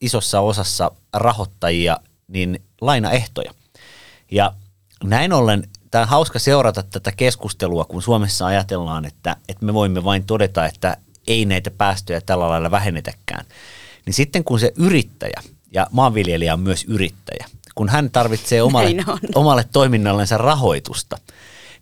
[0.00, 1.96] isossa osassa rahoittajia
[2.28, 3.54] niin lainaehtoja.
[4.30, 4.52] Ja
[5.04, 10.04] näin ollen tämä on hauska seurata tätä keskustelua, kun Suomessa ajatellaan, että, että me voimme
[10.04, 10.96] vain todeta, että
[11.26, 13.44] ei näitä päästöjä tällä lailla vähennetäkään.
[14.06, 15.42] Niin sitten kun se yrittäjä,
[15.74, 21.18] ja maanviljelijä on myös yrittäjä, kun hän tarvitsee omalle, omalle toiminnallensa rahoitusta,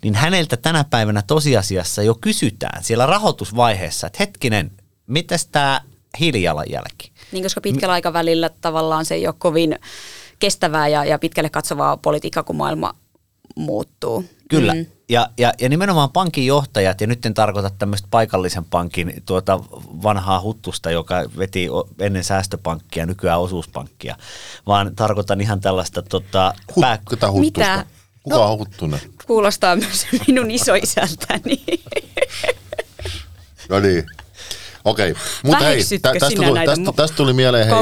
[0.03, 4.71] niin häneltä tänä päivänä tosiasiassa jo kysytään siellä rahoitusvaiheessa, että hetkinen,
[5.07, 5.81] mitäs tämä
[6.21, 7.13] hiilijalanjälki?
[7.33, 9.79] Niin, koska pitkällä aikavälillä tavallaan se ei ole kovin
[10.39, 12.95] kestävää ja, ja pitkälle katsovaa politiikkaa, kun maailma
[13.57, 14.25] muuttuu.
[14.49, 14.75] Kyllä.
[14.75, 14.87] Mm.
[15.09, 19.61] Ja, ja, ja nimenomaan pankin johtajat, ja nyt en tarkoita tämmöistä paikallisen pankin tuota
[20.03, 21.69] vanhaa huttusta, joka veti
[22.01, 24.17] ennen säästöpankkia, nykyään osuuspankkia,
[24.67, 26.99] vaan tarkoitan ihan tällaista tota, Hut, pää,
[27.31, 27.61] huttusta?
[27.61, 27.87] Mitä?
[28.23, 29.01] Kuka No- on huttunen?
[29.27, 31.65] Kuulostaa myös minun isoisältäni.
[33.69, 34.05] No niin.
[34.87, 37.75] Okei, mutta hei, tä, tästä, tuli, tästä, mu- tästä tuli mieleen, hei,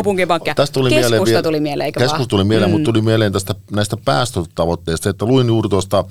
[0.55, 2.29] tästä tuli Keskusta mieleen, vielä- tuli mieleen, eikö Keskusta vaan?
[2.29, 2.73] tuli mieleen, Mm.
[2.73, 6.05] mutta tuli mieleen tästä, näistä päästötavoitteista, että luin juuri tuosta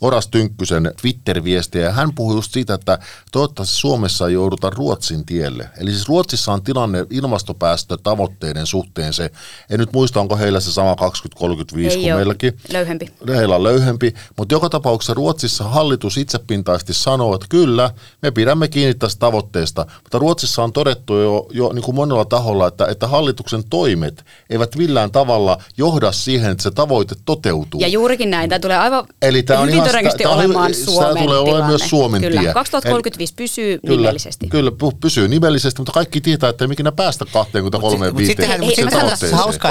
[0.00, 2.98] Oras Tynkkysen Twitter-viestiä, ja hän puhui just siitä, että
[3.32, 5.68] toivottavasti Suomessa ei jouduta Ruotsin tielle.
[5.80, 9.30] Eli siis Ruotsissa on tilanne ilmastopäästötavoitteiden suhteen se,
[9.70, 12.16] en nyt muista, onko heillä se sama 2035 Ei kuin oo.
[12.18, 12.56] meilläkin.
[12.72, 13.08] Löyhempi.
[13.28, 17.90] Heillä on löyhempi, mutta joka tapauksessa Ruotsissa hallitus itsepintaisesti sanoo, että kyllä,
[18.22, 22.66] me pidämme kiinni tästä tavoitteesta, mutta Ruotsissa on todettu jo, jo niin kuin monella taholla,
[22.68, 27.80] että, että hallituksen toimet eivät millään tavalla johda siihen, että se tavoite toteutuu.
[27.80, 28.48] Ja juurikin näin.
[28.50, 31.44] Tämä tulee aivan Eli tämä on hyvin ihan- todennäköisesti tämä olemaan tämä Suomen tulee olemaan
[31.44, 31.66] tilanne.
[31.68, 32.40] myös Suomen Kyllä.
[32.40, 32.52] tie.
[32.52, 34.46] 2035 pysyy Kyllä, nimellisesti.
[34.48, 38.60] Kyllä, pysyy nimellisesti, mutta kaikki tietää, että ei ikinä päästä 23 Mut si- mut sittenhän-
[38.60, 38.88] viiteen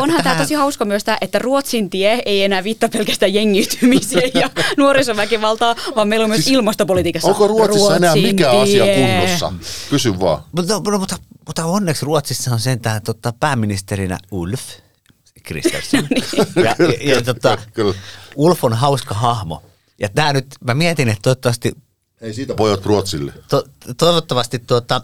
[0.02, 4.50] Onhan tämä tosi hauska myös tämä, että Ruotsin tie ei enää viittaa pelkästään jengiytymiseen ja
[4.78, 8.62] nuorisoväkivaltaa, vaan meillä on myös Siis ilmastopolitiikassa Onko Ruotsissa enää Ruotsin mikä tie.
[8.62, 9.54] asia kunnossa?
[9.90, 10.42] Kysy vaan.
[10.60, 11.18] Mutta, mutta, mutta,
[11.48, 14.62] mutta onneksi Ruotsissa on sentään tota, pääministerinä Ulf
[15.44, 16.08] Kristersson.
[16.66, 17.94] ja, ja, ja tota, Kyllä.
[18.36, 19.64] Ulf on hauska hahmo.
[20.00, 21.72] Ja tämä nyt, mä mietin, että toivottavasti
[22.22, 23.34] Ei siitä pojat Ruotsille.
[23.50, 23.64] to,
[23.98, 25.02] toivottavasti tuota,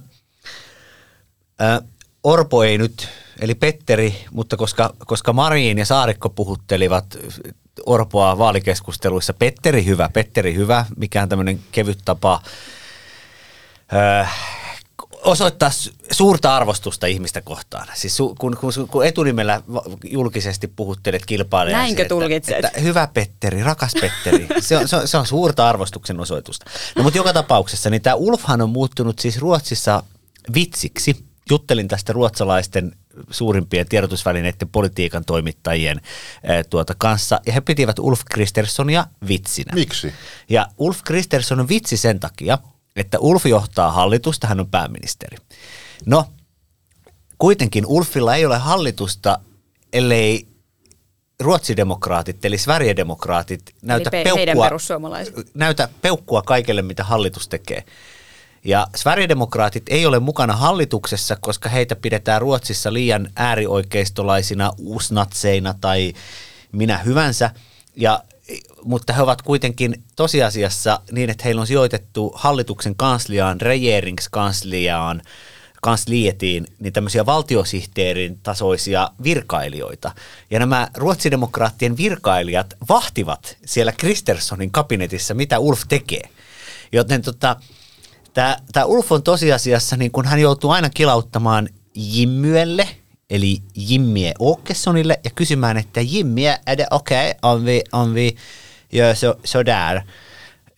[1.62, 1.82] ä,
[2.24, 3.08] Orpo ei nyt,
[3.40, 7.18] eli Petteri, mutta koska, koska Marin ja Saarikko puhuttelivat
[7.86, 12.42] Orpoa vaalikeskusteluissa, Petteri hyvä, Petteri hyvä, mikään tämmöinen kevyt tapa
[13.94, 14.28] ä,
[15.26, 17.88] osoittaa su- suurta arvostusta ihmistä kohtaan.
[17.94, 19.62] Siis su, kun, kun, kun etunimellä
[20.04, 22.66] julkisesti puhuttelet kilpailijasi, Näinkö että, tulkitset?
[22.66, 26.66] että hyvä Petteri, rakas Petteri, se on, se on, se on suurta arvostuksen osoitusta.
[26.96, 30.04] No mutta joka tapauksessa, niin tämä Ulfhan on muuttunut siis Ruotsissa
[30.54, 32.96] vitsiksi, juttelin tästä ruotsalaisten
[33.30, 36.02] suurimpien tiedotusvälineiden politiikan toimittajien
[36.70, 39.72] tuota kanssa, ja he pitivät Ulf Kristerssonia vitsinä.
[39.76, 40.14] Miksi?
[40.50, 42.58] Ja Ulf Kristersson on vitsi sen takia,
[42.96, 45.38] että Ulf johtaa hallitusta, hän on pääministeri.
[46.06, 46.26] No,
[47.38, 49.40] kuitenkin Ulfilla ei ole hallitusta,
[49.94, 50.48] ellei
[51.40, 54.70] ruotsidemokraatit eli Sverigedemokraatit näytä, Eli pe- peukkua,
[55.54, 57.84] näytä peukkua kaikelle, mitä hallitus tekee.
[58.66, 66.14] Ja Sverigedemokraatit ei ole mukana hallituksessa, koska heitä pidetään Ruotsissa liian äärioikeistolaisina, uusnatseina tai
[66.72, 67.52] minä hyvänsä.
[67.96, 68.24] Ja,
[68.84, 75.22] mutta he ovat kuitenkin tosiasiassa niin, että heillä on sijoitettu hallituksen kansliaan, regeringskansliaan,
[75.82, 80.12] kanslietiin, niin tämmöisiä valtiosihteerin tasoisia virkailijoita.
[80.52, 86.30] Ja nämä ruotsidemokraattien virkailijat vahtivat siellä Kristerssonin kabinetissa, mitä Ulf tekee.
[86.92, 87.56] Joten tota,
[88.34, 92.88] tämä Ulf on tosiasiassa, niin kun hän joutuu aina kilauttamaan Jimmyelle,
[93.30, 98.38] eli Jimmie Åkessonille, ja kysymään, että Jimmie, är det okej okay, om vi, om vi
[98.92, 100.04] gör så, så där?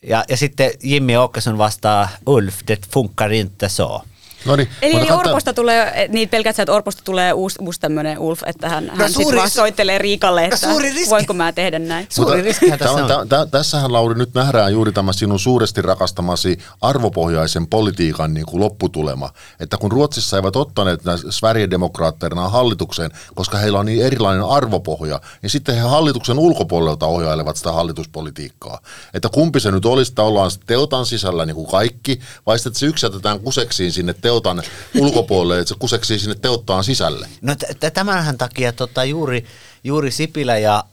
[0.01, 4.01] Ja, ja sitten Jimmy Åkesson vastaa, Ulf, det funkar inte så.
[4.45, 8.19] No niin, Eli, kannattaa- Orposta tulee, niin pelkät sä, että Orposta tulee uusi, uusi tämmöinen
[8.19, 11.09] Ulf, että hän, hän No suuri- sitten vaan soittelee Riikalle, että suuri riski.
[11.09, 12.07] voinko mä tehdä näin.
[12.09, 13.07] Suuri riskihän tässä on.
[13.07, 18.59] tämä- tämä- Tässähän Lauri nyt nähdään juuri tämä sinun suuresti rakastamasi arvopohjaisen politiikan niin kuin
[18.61, 19.29] lopputulema.
[19.59, 25.49] Että kun Ruotsissa eivät ottaneet näitä Sverigedemokraatteina hallitukseen, koska heillä on niin erilainen arvopohja, niin
[25.49, 28.79] sitten he hallituksen ulkopuolelta ohjailevat sitä hallituspolitiikkaa.
[29.13, 32.79] Että kumpi se nyt olisi, että ollaan teltan sisällä niin kuin kaikki, vai sitten että
[32.79, 34.63] se yksi jätetään kuseksiin sinne teltan
[34.97, 37.27] ulkopuolelle, että se kuseksii sinne telttaan sisälle.
[37.41, 39.45] No t- tämänhän takia tota, juuri,
[39.83, 40.83] juuri Sipilä ja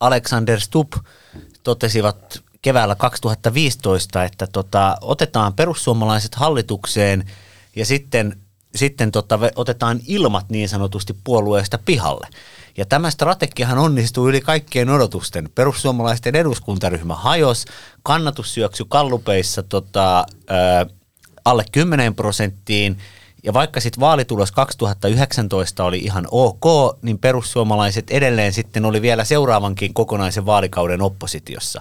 [0.00, 0.92] Alexander Stubb
[1.62, 7.30] totesivat keväällä 2015, että tota, otetaan perussuomalaiset hallitukseen
[7.76, 8.36] ja sitten,
[8.74, 12.28] sitten tota, otetaan ilmat niin sanotusti puolueesta pihalle.
[12.76, 15.48] Ja tämä strategiahan onnistuu yli kaikkien odotusten.
[15.54, 17.64] Perussuomalaisten eduskuntaryhmä hajos,
[18.02, 20.99] kannatussyöksy kallupeissa tota, ö,
[21.44, 22.98] alle 10 prosenttiin,
[23.42, 26.64] ja vaikka sitten vaalitulos 2019 oli ihan ok,
[27.02, 31.80] niin perussuomalaiset edelleen sitten oli vielä seuraavankin kokonaisen vaalikauden oppositiossa.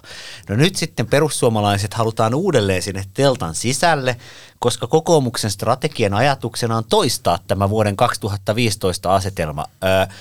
[0.50, 4.16] No nyt sitten perussuomalaiset halutaan uudelleen sinne teltan sisälle,
[4.60, 9.66] koska kokoomuksen strategian ajatuksena on toistaa tämä vuoden 2015 asetelma.
[9.84, 10.16] Öö,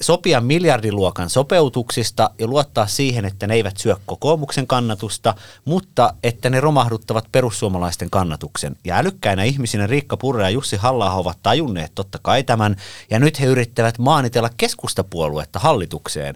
[0.00, 5.34] sopia miljardiluokan sopeutuksista ja luottaa siihen, että ne eivät syö kokoomuksen kannatusta,
[5.64, 8.76] mutta että ne romahduttavat perussuomalaisten kannatuksen.
[8.84, 12.76] Ja älykkäinä ihmisinä Riikka Purra ja Jussi halla ovat tajunneet totta kai tämän,
[13.10, 16.34] ja nyt he yrittävät maanitella keskustapuoluetta hallitukseen,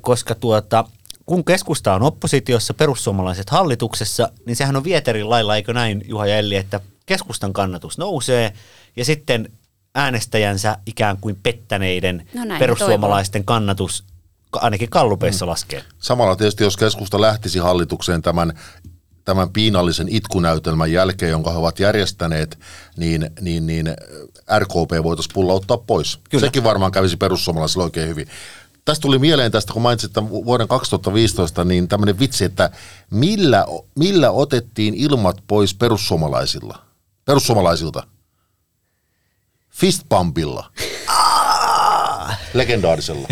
[0.00, 0.84] koska tuota,
[1.26, 6.36] kun keskusta on oppositiossa, perussuomalaiset hallituksessa, niin sehän on Vieterin lailla, eikö näin Juha ja
[6.36, 8.52] Elli, että keskustan kannatus nousee,
[8.96, 9.48] ja sitten
[9.96, 14.04] äänestäjänsä ikään kuin pettäneiden No näin perussuomalaisten kannatus
[14.50, 15.84] ka- ainakin kallupeissa laskee.
[15.98, 18.58] Samalla tietysti, jos keskusta lähtisi hallitukseen tämän,
[19.24, 22.58] tämän piinallisen itkunäytelmän jälkeen, jonka he ovat järjestäneet,
[22.96, 23.86] niin, niin, niin
[24.58, 26.20] RKP voitaisiin pullauttaa pois.
[26.30, 26.40] Kyllä.
[26.40, 28.28] Sekin varmaan kävisi perussuomalaisille oikein hyvin.
[28.84, 32.70] Tästä tuli mieleen tästä, kun mainitsit tämän vuoden 2015, niin tämmöinen vitsi, että
[33.10, 33.66] millä,
[33.98, 36.78] millä otettiin ilmat pois perussuomalaisilla?
[37.24, 38.02] Perussuomalaisilta?
[39.76, 40.70] Fistpumpilla.
[42.54, 43.28] Legendaarisella.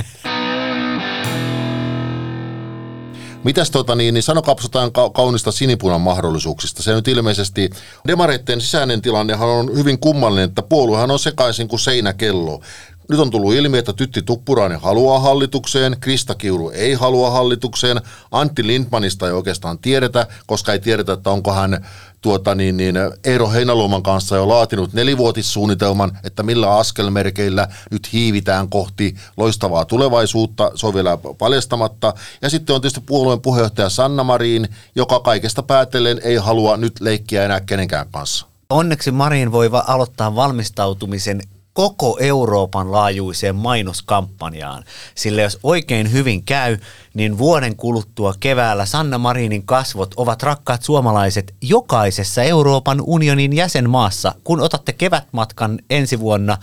[3.45, 6.83] Mitäs tota niin, niin sanokaa jotain ka- kaunista sinipunan mahdollisuuksista.
[6.83, 7.71] Se nyt ilmeisesti,
[8.07, 12.61] demareitten sisäinen tilannehan on hyvin kummallinen, että puoluehan on sekaisin kuin seinäkello.
[13.09, 18.67] Nyt on tullut ilmi, että Tytti Tuppurainen haluaa hallitukseen, Krista Kiuru ei halua hallitukseen, Antti
[18.67, 21.87] Lindmanista ei oikeastaan tiedetä, koska ei tiedetä, että onko hän
[22.21, 29.15] tuota, niin, niin, Eero Heinaluoman kanssa jo laatinut nelivuotissuunnitelman, että millä askelmerkeillä nyt hiivitään kohti
[29.37, 32.15] loistavaa tulevaisuutta, se on vielä paljastamatta.
[32.43, 37.45] Ja sitten on tietysti puolueen puheenjohtaja Sanna Marin, joka kaikesta päätellen ei halua nyt leikkiä
[37.45, 38.47] enää kenenkään kanssa.
[38.71, 41.41] Onneksi Marin voi va- aloittaa valmistautumisen
[41.75, 44.85] koko Euroopan laajuiseen mainoskampanjaan.
[45.15, 46.79] Sillä jos oikein hyvin käy,
[47.15, 54.35] niin vuoden kuluttua keväällä Sanna Marinin kasvot ovat rakkaat suomalaiset jokaisessa Euroopan unionin jäsenmaassa.
[54.45, 56.59] Kun otatte kevätmatkan ensi vuonna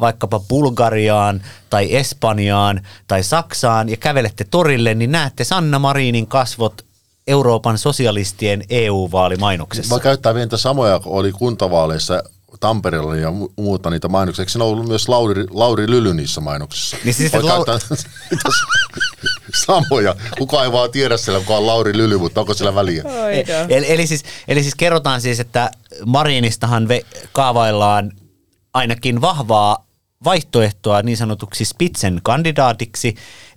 [0.00, 6.84] vaikkapa Bulgariaan tai Espanjaan tai Saksaan ja kävelette torille, niin näette Sanna Marinin kasvot
[7.26, 9.94] Euroopan sosialistien EU-vaalimainoksessa.
[9.94, 12.22] Mä käyttää vielä samoja, kun oli kuntavaaleissa
[12.60, 14.42] Tampereella ja mu- muuta niitä mainoksia.
[14.42, 16.96] Eikö siinä ollut myös Lauri, Lauri Lyly niissä mainoksissa?
[17.04, 17.98] Niin siis, Lau-
[19.66, 20.14] samoja.
[20.38, 23.04] Kuka ei vaan tiedä siellä, kuka on Lauri Lyly, mutta onko siellä väliä?
[23.68, 25.70] Eli, eli, siis, eli siis kerrotaan siis, että
[26.06, 28.12] Marinistahan ve, kaavaillaan
[28.74, 29.86] ainakin vahvaa
[30.24, 33.14] vaihtoehtoa niin sanotuksi Spitsen kandidaatiksi,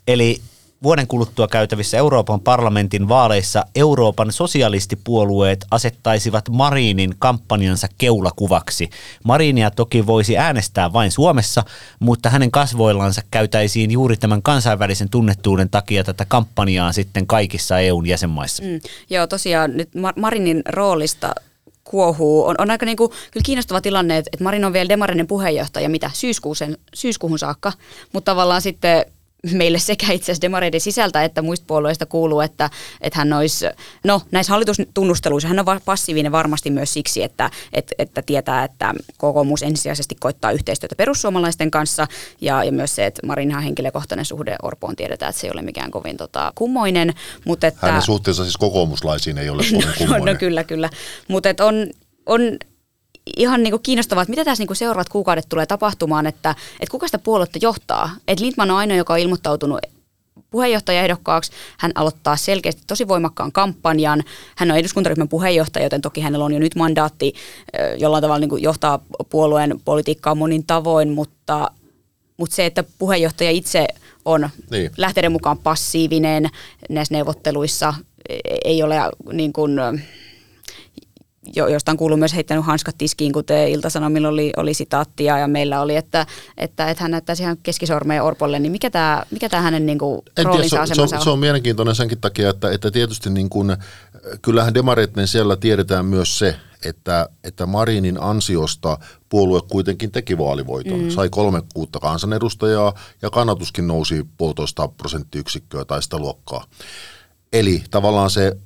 [0.07, 0.41] eli
[0.85, 8.89] vuoden kuluttua käytävissä Euroopan parlamentin vaaleissa Euroopan sosialistipuolueet asettaisivat Marinin kampanjansa keulakuvaksi.
[9.23, 11.63] Marinia toki voisi äänestää vain Suomessa,
[11.99, 18.63] mutta hänen kasvoillansa käytäisiin juuri tämän kansainvälisen tunnettuuden takia tätä kampanjaa sitten kaikissa EUn jäsenmaissa.
[18.63, 21.35] Mm, joo, tosiaan nyt Marinin roolista
[21.83, 22.45] kuohuu.
[22.45, 25.89] On, on aika niin kuin, kyllä kiinnostava tilanne, että, että Marin on vielä Demarinen puheenjohtaja,
[25.89, 27.73] mitä syyskuusen, syyskuuhun saakka,
[28.13, 29.05] mutta tavallaan sitten
[29.51, 32.69] meille sekä itse asiassa demareiden sisältä että muista puolueista kuuluu, että,
[33.01, 33.65] että hän olisi,
[34.03, 39.63] no näissä hallitustunnusteluissa hän on passiivinen varmasti myös siksi, että, että, että tietää, että kokoomus
[39.63, 42.07] ensisijaisesti koittaa yhteistyötä perussuomalaisten kanssa
[42.41, 45.91] ja, ja myös se, että Marinhan henkilökohtainen suhde Orpoon tiedetään, että se ei ole mikään
[45.91, 47.13] kovin tota, kummoinen.
[47.45, 50.25] Mutta että, Hänen suhteessa siis kokoomuslaisiin ei ole kovin kummoinen.
[50.25, 50.89] no, no kyllä, kyllä.
[51.27, 51.87] Mutta on,
[52.25, 52.41] on
[53.37, 56.91] ihan niin kuin kiinnostavaa, että mitä tässä niin kuin seuraavat kuukaudet tulee tapahtumaan, että, että
[56.91, 58.09] kuka sitä puoluetta johtaa.
[58.27, 59.79] Että Lindman on ainoa, joka on ilmoittautunut
[60.49, 61.51] puheenjohtajaehdokkaaksi.
[61.77, 64.23] Hän aloittaa selkeästi tosi voimakkaan kampanjan.
[64.57, 67.33] Hän on eduskuntaryhmän puheenjohtaja, joten toki hänellä on jo nyt mandaatti
[67.97, 71.71] jollain tavalla niin kuin johtaa puolueen politiikkaa monin tavoin, mutta,
[72.37, 73.87] mutta se, että puheenjohtaja itse
[74.25, 74.91] on niin.
[74.97, 76.49] lähteiden mukaan passiivinen
[76.89, 77.93] näissä neuvotteluissa,
[78.29, 78.95] e-, ei ole
[79.33, 79.79] niin kuin,
[81.55, 85.95] josta on kuullut myös heittänyt hanskat tiskiin, kuten Ilta-Sanomilla oli, oli sitaattia ja meillä oli,
[85.95, 86.25] että,
[86.57, 90.21] että, että hän näyttäisi ihan keskisormeen Orpolle, niin mikä tämä, mikä tämä hänen niin kuin,
[90.43, 93.49] roolinsa tiedä, se, on, se, on, se on mielenkiintoinen senkin takia, että, että tietysti niin
[93.49, 93.77] kuin,
[94.41, 96.55] kyllähän demareitten siellä tiedetään myös se,
[96.85, 98.97] että, että Marinin ansiosta
[99.29, 100.99] puolue kuitenkin teki vaalivoiton.
[100.99, 101.09] Mm.
[101.09, 106.65] Sai kolme kuutta kansanedustajaa ja kannatuskin nousi puolitoista prosenttiyksikköä tai sitä luokkaa.
[107.53, 108.57] Eli tavallaan se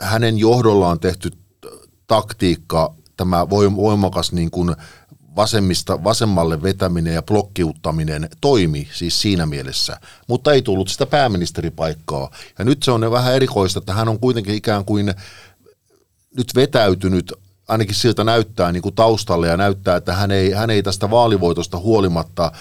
[0.00, 1.30] hänen johdollaan tehty
[2.10, 4.76] taktiikka, tämä voimakas niin kuin
[5.36, 12.30] vasemmista, vasemmalle vetäminen ja blokkiuttaminen toimi siis siinä mielessä, mutta ei tullut sitä pääministeripaikkaa.
[12.58, 15.14] Ja nyt se on vähän erikoista, että hän on kuitenkin ikään kuin
[16.36, 17.32] nyt vetäytynyt
[17.68, 21.78] ainakin siltä näyttää niin kuin taustalle ja näyttää, että hän ei, hän ei tästä vaalivoitosta
[21.78, 22.52] huolimatta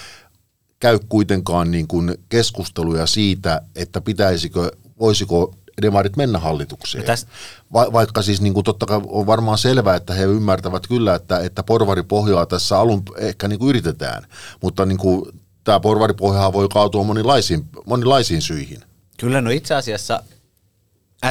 [0.80, 7.04] käy kuitenkaan niin kuin keskusteluja siitä, että pitäisikö, voisiko demarit mennä hallitukseen.
[7.04, 7.32] tästä...
[7.74, 11.40] Va- vaikka siis niin kuin totta kai on varmaan selvää, että he ymmärtävät kyllä, että,
[11.40, 14.24] että porvaripohjaa tässä alun ehkä niin kuin yritetään,
[14.62, 15.26] mutta niin kuin,
[15.64, 18.80] tämä porvaripohja voi kaatua monilaisiin, monilaisiin syihin.
[19.18, 20.24] Kyllä, no itse asiassa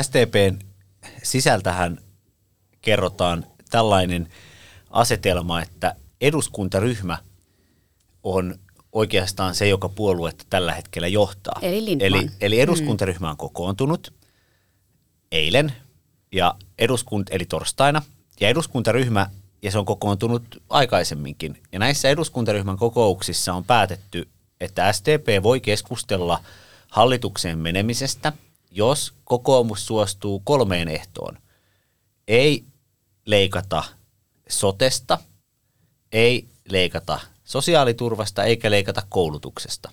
[0.02, 0.58] STPn
[1.22, 1.98] sisältähän
[2.80, 4.28] kerrotaan tällainen
[4.90, 7.18] asetelma, että eduskuntaryhmä
[8.22, 8.54] on
[8.92, 11.58] oikeastaan se, joka puoluetta tällä hetkellä johtaa.
[11.62, 14.12] Eli Eli, eli eduskuntaryhmä on kokoontunut
[15.32, 15.72] eilen
[16.32, 18.02] ja eduskunt, eli torstaina,
[18.40, 19.30] ja eduskuntaryhmä,
[19.62, 21.62] ja se on kokoontunut aikaisemminkin.
[21.72, 24.28] Ja näissä eduskuntaryhmän kokouksissa on päätetty,
[24.60, 26.44] että STP voi keskustella
[26.88, 28.32] hallitukseen menemisestä,
[28.70, 31.38] jos kokoomus suostuu kolmeen ehtoon.
[32.28, 32.64] Ei
[33.26, 33.84] leikata
[34.48, 35.18] sotesta,
[36.12, 39.90] ei leikata sosiaaliturvasta eikä leikata koulutuksesta.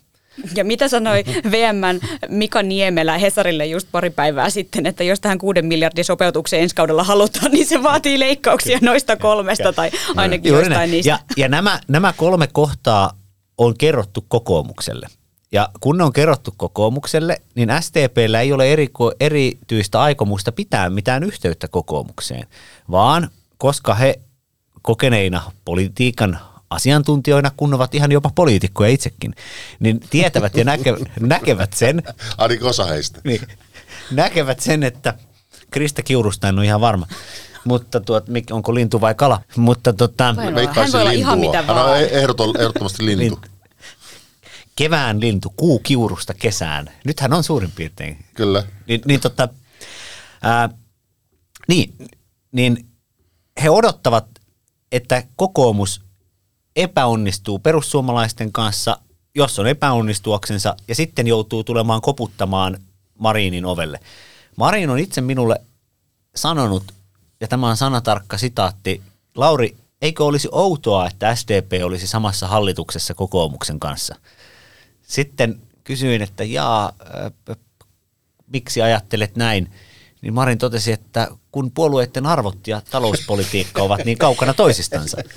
[0.56, 5.66] Ja mitä sanoi VMn Mika Niemelä Hesarille just pari päivää sitten, että jos tähän kuuden
[5.66, 10.92] miljardin sopeutukseen ensi kaudella halutaan, niin se vaatii leikkauksia noista kolmesta tai ainakin Juuri jostain
[10.92, 11.10] niistä.
[11.10, 13.12] Ja, ja nämä, nämä kolme kohtaa
[13.58, 15.08] on kerrottu kokoomukselle.
[15.52, 21.24] Ja kun ne on kerrottu kokoomukselle, niin STPllä ei ole eriko, erityistä aikomusta pitää mitään
[21.24, 22.48] yhteyttä kokoomukseen,
[22.92, 24.20] vaan koska he
[24.82, 26.40] kokeneina politiikan
[26.76, 29.36] asiantuntijoina, kun ovat ihan jopa poliitikkoja itsekin,
[29.80, 32.04] niin tietävät ja näke, näkevät sen.
[32.38, 33.22] Ainakin osa heistä.
[33.24, 33.42] Niin,
[34.12, 35.14] näkevät sen, että
[35.72, 37.08] Krista Kiurusta en ole ihan varma.
[37.66, 39.42] Mutta tuot, onko lintu vai kala?
[39.58, 41.80] Mutta tota, hän voi olla ihan mitä vaan.
[41.80, 43.22] Hän on ehdoton, ehdottomasti lintu.
[43.24, 43.40] lintu.
[44.76, 46.92] Kevään lintu, kuu kiurusta kesään.
[47.06, 48.26] Nythän on suurin piirtein.
[48.34, 48.64] Kyllä.
[48.88, 49.50] Niin, niin, tota,
[50.42, 50.70] ää,
[51.68, 51.94] niin,
[52.52, 52.86] niin
[53.64, 54.26] he odottavat,
[54.92, 56.02] että kokoomus
[56.76, 58.98] epäonnistuu perussuomalaisten kanssa,
[59.36, 62.78] jos on epäonnistuaksensa, ja sitten joutuu tulemaan koputtamaan
[63.20, 64.00] Marinin ovelle.
[64.56, 65.62] Marin on itse minulle
[66.36, 66.84] sanonut,
[67.42, 69.02] ja tämä on sanatarkka sitaatti,
[69.36, 74.16] Lauri, eikö olisi outoa, että SDP olisi samassa hallituksessa kokoomuksen kanssa?
[75.02, 76.92] Sitten kysyin, että jaa,
[77.50, 77.58] äh,
[78.48, 79.72] miksi ajattelet näin?
[80.26, 85.18] Niin Marin totesi, että kun puolueiden arvot ja talouspolitiikka ovat niin kaukana toisistansa.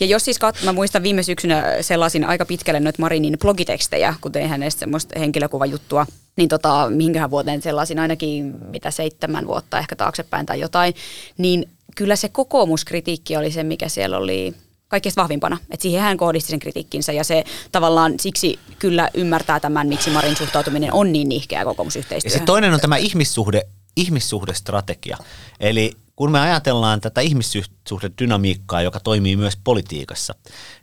[0.00, 4.48] Ja jos siis kat- mä muistan viime syksynä sellaisin aika pitkälle noita Marinin blogitekstejä, kuten
[4.48, 6.06] hänestä semmoista henkilökuvajuttua,
[6.36, 10.94] niin tota, mihinkähän vuoteen sellaisin ainakin mitä seitsemän vuotta ehkä taaksepäin tai jotain,
[11.38, 14.54] niin kyllä se kokoomuskritiikki oli se, mikä siellä oli
[14.88, 15.58] kaikkein vahvimpana.
[15.70, 20.36] Et siihen hän kohdisti sen kritiikkinsä ja se tavallaan siksi kyllä ymmärtää tämän, miksi Marin
[20.36, 22.38] suhtautuminen on niin nihkeä Ja kokoomusyhteistyöhön.
[22.38, 23.62] se toinen on tämä ihmissuhde,
[23.96, 25.16] ihmissuhdestrategia.
[25.60, 30.34] Eli kun me ajatellaan tätä ihmissuhdedynamiikkaa, joka toimii myös politiikassa,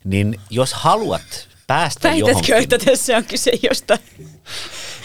[0.04, 4.00] niin jos haluat päästä Väitätkö, johonkin, että tässä on kyse jostain?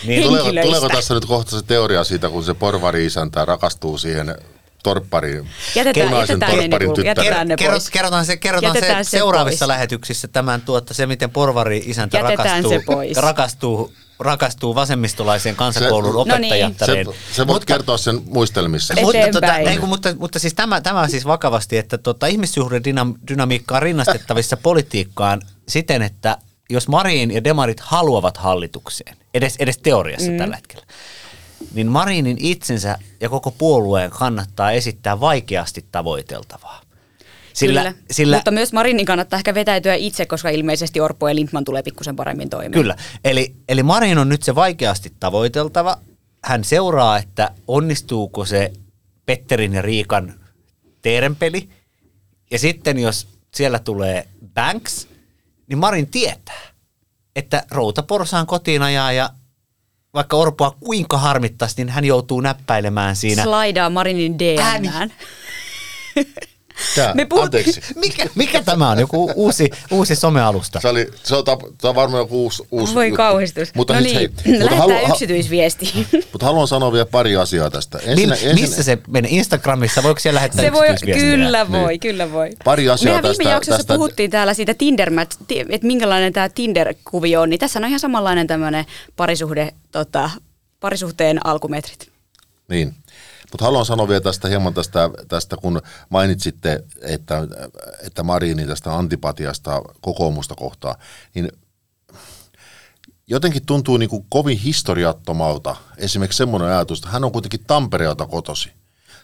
[0.05, 4.37] niin Tuleeko, tuleeko tässä nyt kohta se teoria siitä, kun se porvari-isäntä rakastuu siihen
[4.83, 7.25] torppariin, Jätetään, punaisen jätetään ne, torpparin niin tyttären?
[7.25, 7.91] jätetään ne Kerrot, pois.
[7.91, 9.69] kerrotaan se, kerrotaan Jätetään se, se seuraavissa pois.
[9.69, 13.17] lähetyksissä tämän tuotta, se miten porvari isäntä Jätetään rakastuu, se pois.
[13.17, 17.07] rakastuu, rakastuu vasemmistolaiseen kansakoulun Se- opettajattäreen.
[17.07, 18.95] Se, se voit kertoa sen muistelmissa.
[18.97, 19.05] Ei.
[19.05, 19.69] Mutta, tota, Eteenpäin.
[19.69, 24.57] ei, kun, mutta, mutta siis tämä, tämä on siis vakavasti, että tota, ihmissuhdedynamiikka on rinnastettavissa
[24.63, 26.39] politiikkaan siten, että
[26.71, 30.39] jos Marin ja Demarit haluavat hallitukseen, edes, edes teoriassa mm.
[30.39, 30.87] tällä hetkellä,
[31.75, 36.88] niin Marinin itsensä ja koko puolueen kannattaa esittää vaikeasti tavoiteltavaa.
[37.59, 37.95] Sillä, kyllä.
[38.11, 42.17] sillä, Mutta myös Marinin kannattaa ehkä vetäytyä itse, koska ilmeisesti Orpo ja Lindman tulee pikkusen
[42.17, 42.73] paremmin toimeen.
[42.73, 42.97] Kyllä.
[43.25, 45.99] Eli, eli Marin on nyt se vaikeasti tavoiteltava.
[46.45, 48.73] Hän seuraa, että onnistuuko se
[49.27, 50.35] Petterin ja Riikan
[51.03, 51.69] teerenpeli.
[52.51, 55.09] Ja sitten jos siellä tulee Banks,
[55.69, 56.63] niin Marin tietää,
[57.37, 59.31] että Routa Porsaan kotiin ajaa ja
[60.15, 63.43] vaikka Orpoa kuinka harmittaisi, niin hän joutuu näppäilemään siinä.
[63.43, 64.87] Slaidaa Marinin DMään.
[64.95, 65.13] Ääni.
[66.95, 67.81] Tää, Me puhut- Anteeksi.
[67.97, 68.99] Mikä, mikä tämä on?
[68.99, 70.81] Joku uusi, uusi somealusta.
[70.81, 73.17] Se, oli, se on, tap- tämä on varmaan joku uusi, uusi Voi juttu.
[73.17, 73.75] kauhistus.
[73.75, 74.29] Mutta no niin, hei,
[74.61, 75.93] mutta, haluan, yksityisviesti.
[76.33, 77.99] mutta haluan sanoa vielä pari asiaa tästä.
[77.99, 79.31] Ensinnä, Mill, missä se menee?
[79.35, 80.03] Instagramissa?
[80.03, 82.01] Voiko siellä lähettää Se voi, kyllä voi, Niin.
[82.01, 82.51] kyllä voi.
[82.65, 85.11] Pari asiaa Mehän tästä- viime jaksossa tästä- puhuttiin täällä siitä tinder
[85.69, 88.85] että minkälainen tämä Tinder-kuvio on, niin tässä on ihan samanlainen tämmöinen
[89.17, 90.31] parisuhde, tota,
[90.81, 92.09] parisuhteen alkumetrit.
[92.69, 92.95] Niin.
[93.53, 97.43] Mutta haluan sanoa vielä tästä hieman tästä, tästä kun mainitsitte, että,
[98.07, 100.95] että Marini tästä antipatiasta kokoomusta kohtaan,
[101.35, 101.53] niin
[103.27, 108.73] jotenkin tuntuu niin kuin kovin historiattomalta esimerkiksi semmoinen ajatus, että hän on kuitenkin Tampereelta kotosi.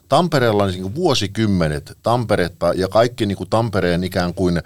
[0.08, 4.62] Tampereella on niin vuosikymmenet Tamperetta ja kaikki niin kuin Tampereen ikään kuin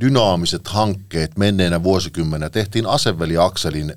[0.00, 3.94] dynaamiset hankkeet menneenä vuosikymmenenä tehtiin Aseveli Akselin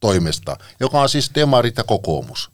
[0.00, 2.53] toimesta, joka on siis demarit ja kokoomus.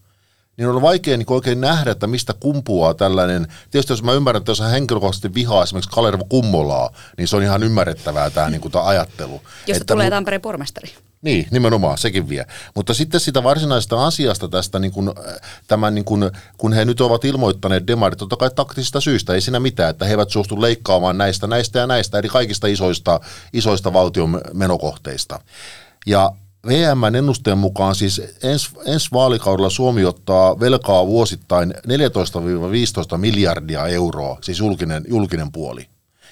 [0.60, 3.46] Niin on vaikea niin oikein nähdä, että mistä kumpuaa tällainen.
[3.70, 7.42] Tietysti jos mä ymmärrän, että jos hän henkilökohtaisesti vihaa esimerkiksi Kalervo Kummolaa, niin se on
[7.42, 9.40] ihan ymmärrettävää tämä, niin kuin, tämä ajattelu.
[9.66, 10.94] Josta Että tulee mu- Tampereen pormestari.
[11.22, 12.46] niin, nimenomaan, sekin vie.
[12.74, 15.34] Mutta sitten sitä varsinaisesta asiasta tästä, niin kun, äh,
[15.68, 19.60] tämän, niin kun, kun he nyt ovat ilmoittaneet demarit, totta kai taktisista syistä, ei siinä
[19.60, 23.20] mitään, että he eivät suostu leikkaamaan näistä, näistä ja näistä, eli kaikista isoista,
[23.52, 25.40] isoista valtion menokohteista.
[26.06, 26.32] Ja
[26.66, 31.74] VMn ennusteen mukaan siis ens, ensi vaalikaudella Suomi ottaa velkaa vuosittain
[33.14, 35.86] 14-15 miljardia euroa, siis julkinen, julkinen puoli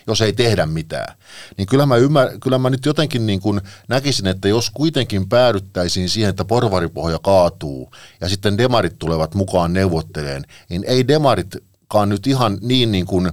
[0.08, 1.14] jos ei tehdä mitään.
[1.56, 6.08] Niin kyllä mä, ymmär, kyllä mä nyt jotenkin niin kuin näkisin, että jos kuitenkin päädyttäisiin
[6.08, 12.58] siihen, että porvaripohja kaatuu ja sitten demarit tulevat mukaan neuvotteleen, niin ei demaritkaan nyt ihan
[12.60, 13.32] niin, niin kuin, äh,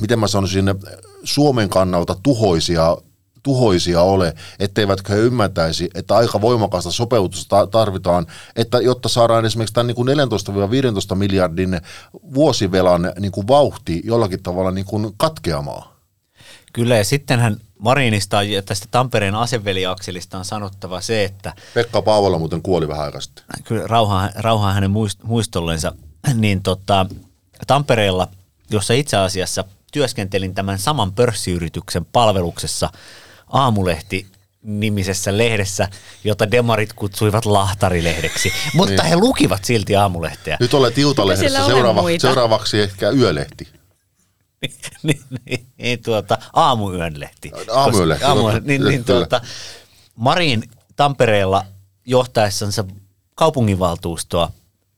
[0.00, 0.64] miten mä sanoisin,
[1.24, 2.96] Suomen kannalta tuhoisia
[3.48, 8.26] tuhoisia ole, etteivätkö he ymmärtäisi, että aika voimakasta sopeutusta tarvitaan,
[8.56, 10.08] että jotta saadaan esimerkiksi tämän niin kuin
[11.12, 11.80] 14-15 miljardin
[12.34, 15.88] vuosivelan niin kuin vauhti jollakin tavalla niin kuin katkeamaan.
[16.72, 22.62] Kyllä, ja sittenhän Marinista ja tästä Tampereen aseveliakselista on sanottava se, että Pekka Paavola muuten
[22.62, 23.44] kuoli vähän aikaa sitten.
[23.64, 25.92] kyllä rauhaa, rauhaa hänen muist- muistollensa,
[26.34, 27.06] niin tota,
[27.66, 28.28] Tampereella,
[28.70, 32.90] jossa itse asiassa työskentelin tämän saman pörssiyrityksen palveluksessa
[33.50, 34.26] Aamulehti
[34.62, 35.88] nimisessä lehdessä,
[36.24, 40.56] jota demarit kutsuivat lahtarilehdeksi, mutta he lukivat silti aamulehteä.
[40.60, 43.68] Nyt olet Iltalehdessä seuraava, seuraavaksi ehkä Yölehti.
[45.02, 47.52] niin, niin, niin, tuota, aamuyön lehti.
[47.72, 49.40] Aamuyönlehti, Koska- aamu, niin, niin, tuota,
[50.16, 51.64] Marin Tampereella
[52.06, 52.84] johtaessansa
[53.34, 54.52] kaupunginvaltuustoa,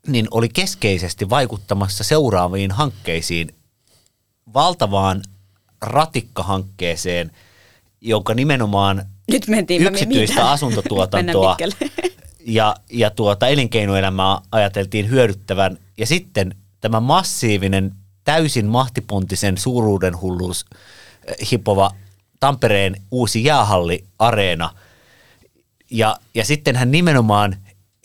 [0.06, 3.54] niin oli keskeisesti vaikuttamassa seuraaviin hankkeisiin,
[4.54, 5.22] valtavaan
[5.82, 7.30] ratikkahankkeeseen,
[8.00, 10.50] jonka nimenomaan Nyt mentiin yksityistä mitä?
[10.50, 11.56] asuntotuotantoa
[12.46, 15.78] ja, ja tuota elinkeinoelämää ajateltiin hyödyttävän.
[15.98, 17.92] Ja sitten tämä massiivinen,
[18.24, 20.64] täysin mahtipontisen suuruuden hulluus
[21.24, 21.90] eh, hipova
[22.40, 24.70] Tampereen uusi jäähalli-areena.
[25.90, 27.56] Ja, ja sitten hän nimenomaan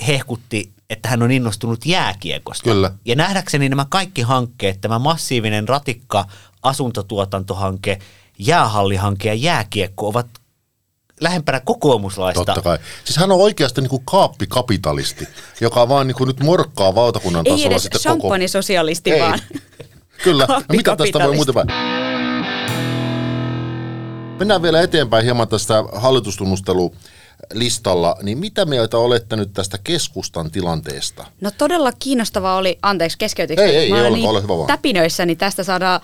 [0.08, 2.64] hehkutti, että hän on innostunut jääkiekosta.
[2.64, 2.92] Kyllä.
[3.06, 6.26] Ja nähdäkseni nämä kaikki hankkeet, tämä massiivinen ratikka,
[6.64, 8.00] asuntotuotantohanke,
[8.38, 10.28] jäähallihanke ja jääkiekko ovat
[11.22, 12.46] lähempänä kokoomuslaista.
[12.46, 12.78] Totta kai.
[13.06, 15.28] Siis hän on oikeasti niin kuin kaappikapitalisti,
[15.62, 18.20] joka vaan niin kuin nyt morkkaa valtakunnan Ei tasolla edes sitten koko...
[18.20, 19.22] champagne-sosialisti, Ei.
[19.22, 19.40] vaan
[20.24, 20.46] Kyllä.
[20.50, 21.66] No mitä tästä voi muuten vai?
[24.40, 28.16] Mennään vielä eteenpäin hieman tästä hallitustunnustelulistalla.
[28.24, 31.26] Niin mitä mieltä olette nyt tästä keskustan tilanteesta?
[31.42, 33.64] No todella kiinnostavaa oli, anteeksi keskeytyykö?
[33.64, 34.68] Ei, ei, Mä ei olen ollenkaan, ole hyvä vaan.
[34.68, 36.02] täpinöissäni niin tästä saadaan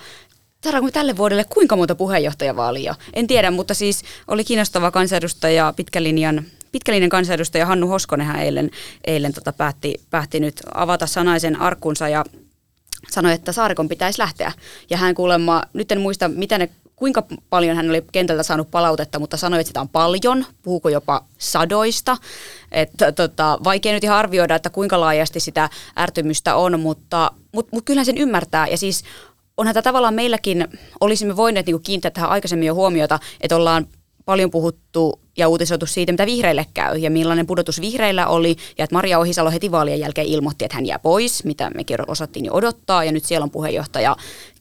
[0.62, 2.94] Saadaanko tälle vuodelle kuinka monta puheenjohtajavaalia?
[3.14, 8.70] En tiedä, mutta siis oli kiinnostava kansanedustaja, pitkälinjan, pitkälinjan kansanedustaja Hannu Hoskonen hän eilen,
[9.06, 12.24] eilen tota päätti, päätti nyt avata sanaisen arkkunsa ja
[13.10, 14.52] sanoi, että Saarikon pitäisi lähteä.
[14.90, 19.18] Ja hän kuulemma, nyt en muista mitä ne kuinka paljon hän oli kentältä saanut palautetta,
[19.18, 22.16] mutta sanoi, että sitä on paljon, puhuuko jopa sadoista.
[22.72, 27.84] Että, tota, vaikea nyt ihan arvioida, että kuinka laajasti sitä ärtymystä on, mutta, mutta, mutta
[27.84, 28.66] kyllähän sen ymmärtää.
[28.66, 29.04] Ja siis
[29.56, 30.68] onhan tämä tavallaan meilläkin,
[31.00, 33.86] olisimme voineet niin kiinnittää tähän aikaisemmin jo huomiota, että ollaan
[34.24, 38.56] paljon puhuttu ja uutisoitu siitä, mitä vihreille käy ja millainen pudotus vihreillä oli.
[38.78, 42.44] Ja että Maria Ohisalo heti vaalien jälkeen ilmoitti, että hän jää pois, mitä mekin osattiin
[42.44, 43.04] jo odottaa.
[43.04, 44.16] Ja nyt siellä on puheenjohtaja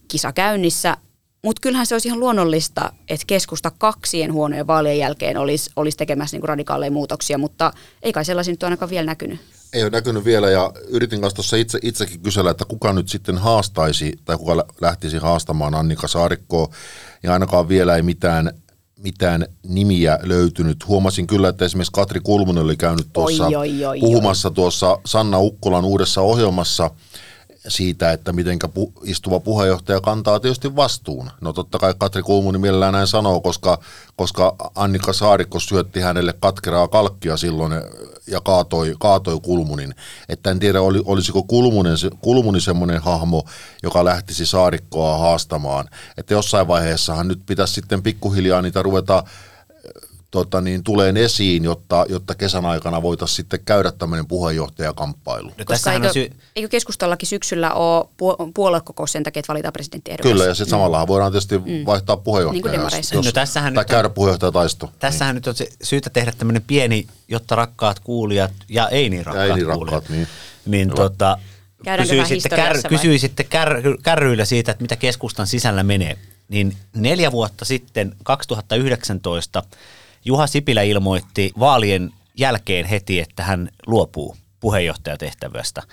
[0.07, 0.97] kisa käynnissä.
[1.43, 6.35] Mutta kyllähän se olisi ihan luonnollista, että keskusta kaksien huonojen vaalien jälkeen olisi, olisi tekemässä
[6.35, 7.73] niinku radikaaleja muutoksia, mutta
[8.03, 9.39] ei kai sellaisia nyt ainakaan vielä näkynyt.
[9.73, 13.37] Ei ole näkynyt vielä ja yritin kanssa tuossa itse, itsekin kysellä, että kuka nyt sitten
[13.37, 16.67] haastaisi tai kuka lä- lähtisi haastamaan Annika Saarikkoa.
[17.23, 18.51] Ja ainakaan vielä ei mitään,
[18.97, 20.87] mitään nimiä löytynyt.
[20.87, 25.39] Huomasin kyllä, että esimerkiksi Katri Kulmunen oli käynyt tuossa Oi, oi, oi, puhumassa tuossa Sanna
[25.39, 26.91] Ukkolan uudessa ohjelmassa
[27.67, 31.31] siitä, että miten pu- istuva puheenjohtaja kantaa tietysti vastuun.
[31.41, 33.79] No totta kai Katri Kulmuni mielellään näin sanoo, koska,
[34.15, 37.83] koska Annika Saarikko syötti hänelle katkeraa kalkkia silloin eh,
[38.27, 39.95] ja kaatoi, kaatoi Kulmunin.
[40.29, 43.43] Että en tiedä, oli, olisiko Kulmunen, Kulmuni semmoinen hahmo,
[43.83, 45.89] joka lähtisi Saarikkoa haastamaan.
[46.17, 49.23] Että jossain vaiheessahan nyt pitäisi sitten pikkuhiljaa niitä ruveta
[50.31, 55.47] tota niin, tuleen esiin, jotta, jotta kesän aikana voitaisiin sitten käydä tämmöinen puheenjohtajakamppailu.
[55.57, 60.31] No, Koska eikö, sy- eikö keskustallakin syksyllä ole puo- puoluekokous sen takia, että valitaan presidenttiehdokas?
[60.31, 61.55] Kyllä, ja sitten samallahan voidaan tietysti
[61.85, 64.91] vaihtaa puheenjohtajaa, Niin jos, jos, No tässähän tai nyt on- käydä puheenjohtajataisto.
[64.99, 69.49] Tässähän nyt on se syytä tehdä tämmöinen pieni, jotta rakkaat kuulijat ja ei niin rakkaat,
[69.49, 70.27] ei niin kuulijat, rakkaat, niin.
[70.65, 70.95] niin Hyvä.
[70.95, 71.37] tota,
[71.97, 76.17] kysyisitte, kär, kysyisitte kär, kärryillä siitä, että mitä keskustan sisällä menee.
[76.49, 79.63] Niin neljä vuotta sitten, 2019,
[80.25, 85.83] Juha Sipilä ilmoitti vaalien jälkeen heti, että hän luopuu puheenjohtajatehtävästä.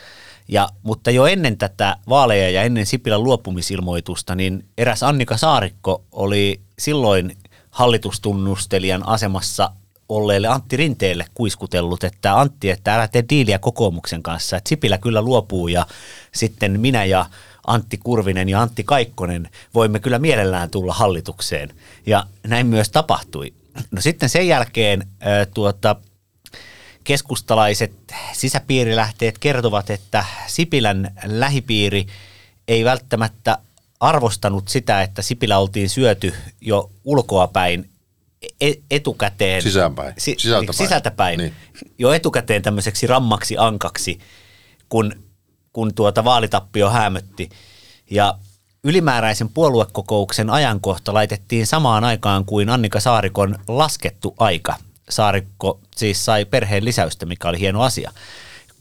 [0.49, 6.61] Ja, mutta jo ennen tätä vaaleja ja ennen Sipilän luopumisilmoitusta, niin eräs Annika Saarikko oli
[6.79, 7.37] silloin
[7.71, 9.71] hallitustunnustelijan asemassa
[10.09, 15.23] olleelle Antti Rinteelle kuiskutellut, että Antti, että älä tee diiliä kokoomuksen kanssa, että Sipilä kyllä
[15.23, 15.87] luopuu ja
[16.33, 17.27] sitten minä ja
[17.67, 21.71] Antti Kurvinen ja Antti Kaikkonen voimme kyllä mielellään tulla hallitukseen.
[22.07, 23.53] Ja näin myös tapahtui.
[23.91, 25.09] No sitten sen jälkeen
[25.55, 25.97] tuota,
[27.05, 27.93] keskustalaiset
[28.33, 32.07] sisäpiirilähteet kertovat, että Sipilän lähipiiri
[32.69, 33.59] ei välttämättä
[34.01, 37.91] arvostanut sitä, että Sipilä oltiin syöty jo ulkoapäin
[38.61, 39.63] e- etukäteen.
[39.63, 40.15] Sisäänpäin.
[40.19, 40.77] Si- Sisältäpäin.
[40.77, 41.39] Sisältäpäin.
[41.39, 41.55] Niin.
[41.99, 44.19] Jo etukäteen tämmöiseksi rammaksi ankaksi,
[44.89, 45.13] kun,
[45.73, 47.49] kun tuota vaalitappio hämötti.
[48.11, 48.39] Ja
[48.89, 54.77] ylimääräisen puoluekokouksen ajankohta laitettiin samaan aikaan kuin Annika Saarikon laskettu aika.
[55.09, 58.13] Saarikko siis sai perheen lisäystä, mikä oli hieno asia.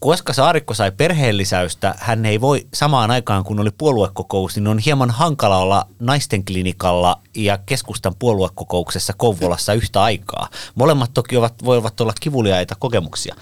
[0.00, 4.78] Koska Saarikko sai perheen lisäystä, hän ei voi samaan aikaan, kun oli puoluekokous, niin on
[4.78, 10.48] hieman hankala olla naisten klinikalla ja keskustan puoluekokouksessa Kouvolassa yhtä aikaa.
[10.74, 13.34] Molemmat toki ovat, voivat olla kivuliaita kokemuksia.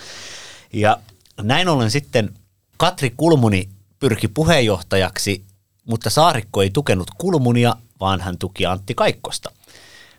[0.73, 0.97] Ja
[1.43, 2.35] näin ollen sitten
[2.77, 5.45] Katri Kulmuni pyrki puheenjohtajaksi,
[5.87, 9.53] mutta Saarikko ei tukenut Kulmunia, vaan hän tuki Antti Kaikkosta.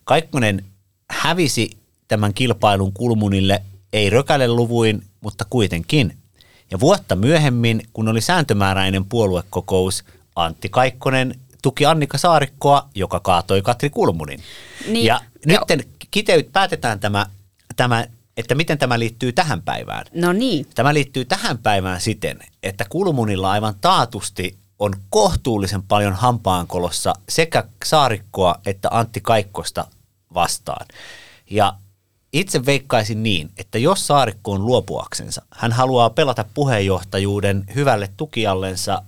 [0.03, 0.65] Kaikkonen
[1.09, 3.63] hävisi tämän kilpailun Kulmunille,
[3.93, 6.17] ei rökäleluvuin, mutta kuitenkin.
[6.71, 10.03] Ja vuotta myöhemmin, kun oli sääntömääräinen puoluekokous,
[10.35, 14.43] Antti Kaikkonen tuki Annika Saarikkoa, joka kaatoi Katri Kulmunin.
[14.87, 17.25] Niin, ja ja- nyt kiteyt, päätetään tämä,
[17.75, 18.05] tämä,
[18.37, 20.05] että miten tämä liittyy tähän päivään.
[20.13, 20.65] No niin.
[20.75, 28.55] Tämä liittyy tähän päivään siten, että Kulmunilla aivan taatusti on kohtuullisen paljon hampaankolossa sekä Saarikkoa
[28.65, 29.87] että Antti Kaikkosta
[30.33, 30.85] vastaan.
[31.49, 31.73] Ja
[32.33, 39.01] itse veikkaisin niin, että jos Saarikko on luopuaksensa, hän haluaa pelata puheenjohtajuuden hyvälle tukijallensa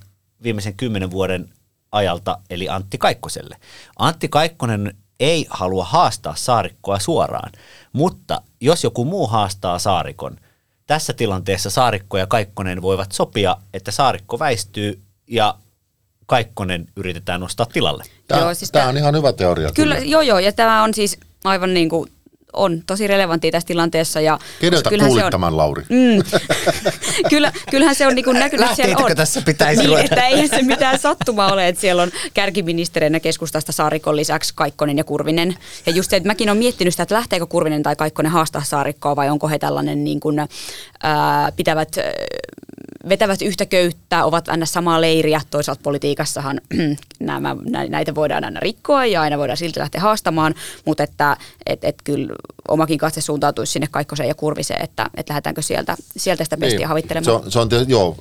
[0.44, 1.50] viimeisen kymmenen vuoden
[1.92, 3.58] ajalta, eli Antti Kaikkoselle.
[4.00, 7.52] Antti Kaikkonen ei halua haastaa Saarikkoa suoraan,
[7.94, 10.38] mutta jos joku muu haastaa Saarikon,
[10.88, 15.56] tässä tilanteessa Saarikko ja Kaikkonen voivat sopia, että Saarikko väistyy ja
[16.26, 18.04] Kaikkonen yritetään nostaa tilalle.
[18.28, 19.72] Tämä, Joo, siis tämä tää- on ihan hyvä teoria.
[19.72, 22.12] Kyllä, joo joo, ja tämä on siis aivan niin kuin
[22.54, 24.22] on tosi relevanttia tässä tilanteessa.
[24.22, 25.84] Ja Keneltä kyllähän kuulit se on, tämän, Lauri?
[25.90, 26.24] Mm,
[27.30, 29.16] kyllä, kyllähän se on niin näkynyt, siellä on.
[29.16, 30.06] tässä pitäisi niin, ruveta?
[30.06, 35.04] että eihän se mitään sattumaa ole, että siellä on kärkiministerinä keskustasta Saarikon lisäksi Kaikkonen ja
[35.04, 35.56] Kurvinen.
[35.86, 39.16] Ja just se, että mäkin olen miettinyt sitä, että lähteekö Kurvinen tai Kaikkonen haastaa Saarikkoa
[39.16, 40.40] vai onko he tällainen niin kuin,
[41.04, 42.04] ää, pitävät ää,
[43.10, 45.42] vetävät yhtä köyttä, ovat aina samaa leiriä.
[45.50, 46.62] Toisaalta politiikassahan
[47.20, 47.56] nämä,
[47.90, 52.34] näitä voidaan aina rikkoa ja aina voidaan silti lähteä haastamaan, mutta että et, et kyllä
[52.68, 57.26] omakin katse suuntautuisi sinne Kaikkoseen ja Kurviseen, että et lähdetäänkö sieltä, sieltä sitä pestiä havittelemaan.
[57.26, 58.16] Se on, se on, joo,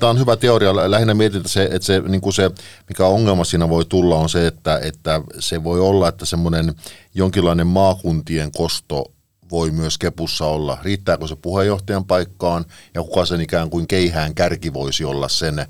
[0.00, 0.90] tämä on, hyvä teoria.
[0.90, 2.50] Lähinnä mietin, se, että se, niin kuin se,
[2.88, 6.74] mikä ongelma siinä voi tulla, on se, että, että se voi olla, että semmoinen
[7.14, 9.13] jonkinlainen maakuntien kosto
[9.54, 10.78] voi myös kepussa olla.
[10.82, 15.66] Riittääkö se puheenjohtajan paikkaan ja kuka sen ikään kuin keihään kärki voisi olla sen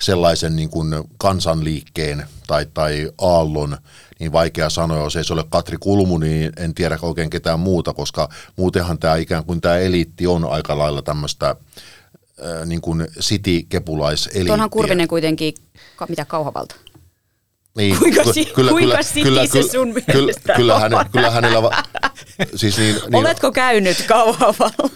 [0.00, 3.76] sellaisen niin kuin kansanliikkeen tai, tai aallon,
[4.18, 7.92] niin vaikea sanoa, jos ei se ole Katri Kulmu, niin en tiedä oikein ketään muuta,
[7.92, 14.52] koska muutenhan tämä ikään kuin tämä eliitti on aika lailla tämmöistä äh, niin kuin city-kepulaiseliittiä.
[14.52, 15.54] Onhan Kurvinen kuitenkin,
[16.08, 16.76] mitä kauhavalta?
[17.76, 20.80] Niin, Kuinka ky- si- kuinka city se sun kyllä, mielestä kyllä, on?
[20.80, 21.82] häne, kyllä hänellä, va-
[22.54, 24.90] siis niin, niin, Oletko käynyt kauhavalla?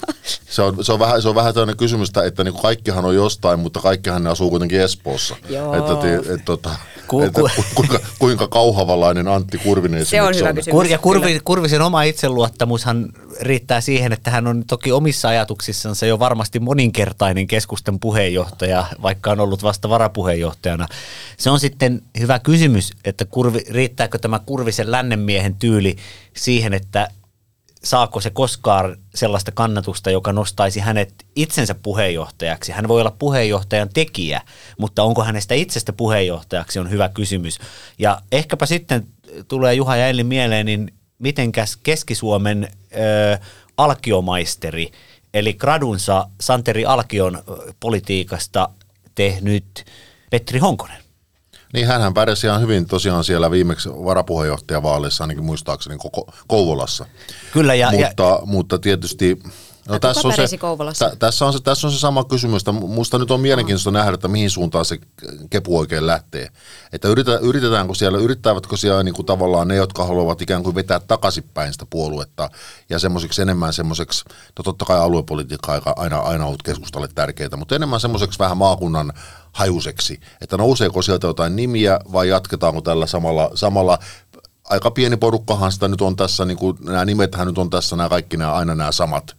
[0.51, 3.05] Se, on, se, on vähän, se on vähän tämmöinen kysymys, että, että niin kuin kaikkihan
[3.05, 5.37] on jostain, mutta kaikkihan ne asuu kuitenkin Espoossa.
[5.49, 5.75] Joo.
[5.75, 6.71] Että, ti- et, tota,
[7.09, 10.73] Ku- että ku- ku, kuinka, kuinka kauhavalainen Antti Kurvinen Se on hyvä kysymys.
[10.73, 11.41] Kur, ja Kurvi.
[11.45, 13.09] Kurvisen oma itseluottamushan
[13.41, 19.41] riittää siihen, että hän on toki omissa ajatuksissansa jo varmasti moninkertainen keskustan puheenjohtaja, vaikka on
[19.41, 20.87] ollut vasta varapuheenjohtajana.
[21.37, 25.97] Se on sitten hyvä kysymys, että kurvi, riittääkö tämä Kurvisen lännenmiehen tyyli
[26.37, 27.09] siihen, että
[27.85, 32.73] saako se koskaan sellaista kannatusta, joka nostaisi hänet itsensä puheenjohtajaksi.
[32.73, 34.41] Hän voi olla puheenjohtajan tekijä,
[34.79, 37.59] mutta onko hänestä itsestä puheenjohtajaksi on hyvä kysymys.
[37.99, 39.07] Ja ehkäpä sitten
[39.49, 43.39] tulee Juha ja Elli mieleen, niin mitenkäs Keski-Suomen ö,
[43.77, 44.91] alkiomaisteri,
[45.35, 47.43] eli gradunsa Santeri Alkion
[47.81, 48.69] politiikasta
[49.15, 49.85] tehnyt
[50.31, 51.10] Petri Honkonen.
[51.73, 57.07] Niin hänhän pärjäsi ihan hyvin tosiaan siellä viimeksi varapuheenjohtajavaaleissa, ainakin muistaakseni koko Kouvolassa.
[57.53, 59.39] Kyllä, ja, ja mutta, mutta tietysti...
[59.89, 60.47] No, Ja tässä, on se,
[60.99, 64.15] tä, tässä, on se, tässä on se sama kysymys, että musta nyt on mielenkiintoista nähdä,
[64.15, 64.99] että mihin suuntaan se
[65.51, 66.49] kepu oikein lähtee.
[66.93, 71.01] Että yritä, yritetäänkö siellä, yrittävätkö siellä niin kuin tavallaan ne, jotka haluavat ikään kuin vetää
[71.01, 72.51] takaisinpäin sitä puoluetta
[72.91, 77.75] ja semmoiseksi enemmän semmoiseksi, no totta kai aluepolitiikka aika, aina, aina ollut keskustalle tärkeää, mutta
[77.75, 79.13] enemmän semmoiseksi vähän maakunnan
[79.53, 83.99] hajuseksi, että nouseeko sieltä jotain nimiä vai jatketaanko tällä samalla, samalla
[84.71, 88.09] aika pieni porukkahan sitä nyt on tässä, niin kuin, nämä nimethän nyt on tässä nämä
[88.09, 89.37] kaikki nämä, aina nämä samat.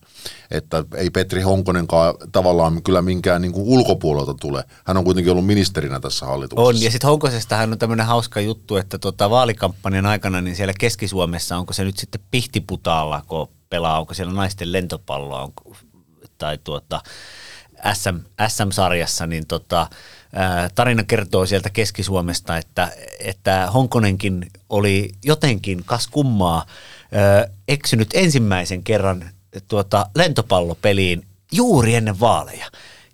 [0.52, 4.64] Että ei Petri Honkonenkaan tavallaan kyllä minkään niin kuin ulkopuolelta tule.
[4.86, 6.68] Hän on kuitenkin ollut ministerinä tässä hallituksessa.
[6.68, 11.58] On, ja sitten Honkosestahan on tämmöinen hauska juttu, että tota vaalikampanjan aikana niin siellä Keski-Suomessa,
[11.58, 15.76] onko se nyt sitten Pihtiputaalla, kun pelaa, onko siellä naisten lentopalloa, onko,
[16.38, 17.02] tai tuota,
[17.94, 18.16] SM,
[18.48, 19.88] SM-sarjassa, niin tota,
[20.76, 26.66] tarina kertoo sieltä Keski-Suomesta, että, että Honkonenkin oli jotenkin, kas kummaa,
[27.68, 29.30] eksynyt ensimmäisen kerran
[29.68, 32.66] tuota, lentopallopeliin juuri ennen vaaleja.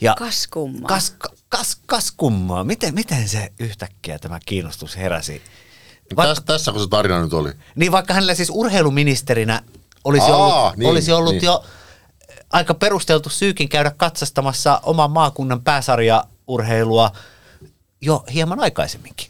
[0.02, 0.88] Ja Kas kummaa.
[0.88, 1.16] Kas,
[1.50, 2.64] kas, kas kummaa.
[2.64, 5.42] Miten, miten se yhtäkkiä tämä kiinnostus heräsi?
[6.16, 7.52] Vaikka, Tässä, tässä kun se tarina nyt oli.
[7.76, 9.62] niin vaikka hänellä siis urheiluministerinä
[10.04, 11.44] olisi Aa, ollut, niin, olisi ollut niin.
[11.44, 11.64] jo
[12.50, 17.12] aika perusteltu syykin käydä katsastamassa oman maakunnan pääsarjaurheilua
[18.02, 19.28] jo hieman aikaisemminkin.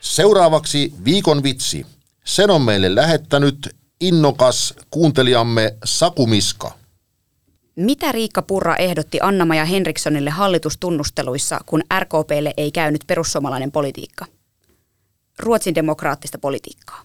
[0.00, 1.86] Seuraavaksi viikon vitsi.
[2.24, 6.72] Sen on meille lähettänyt innokas kuuntelijamme Sakumiska.
[7.76, 14.26] Mitä Riikka Purra ehdotti Anna-Maja Henrikssonille hallitustunnusteluissa, kun RKPlle ei käynyt perussuomalainen politiikka?
[15.38, 17.02] Ruotsin demokraattista politiikkaa.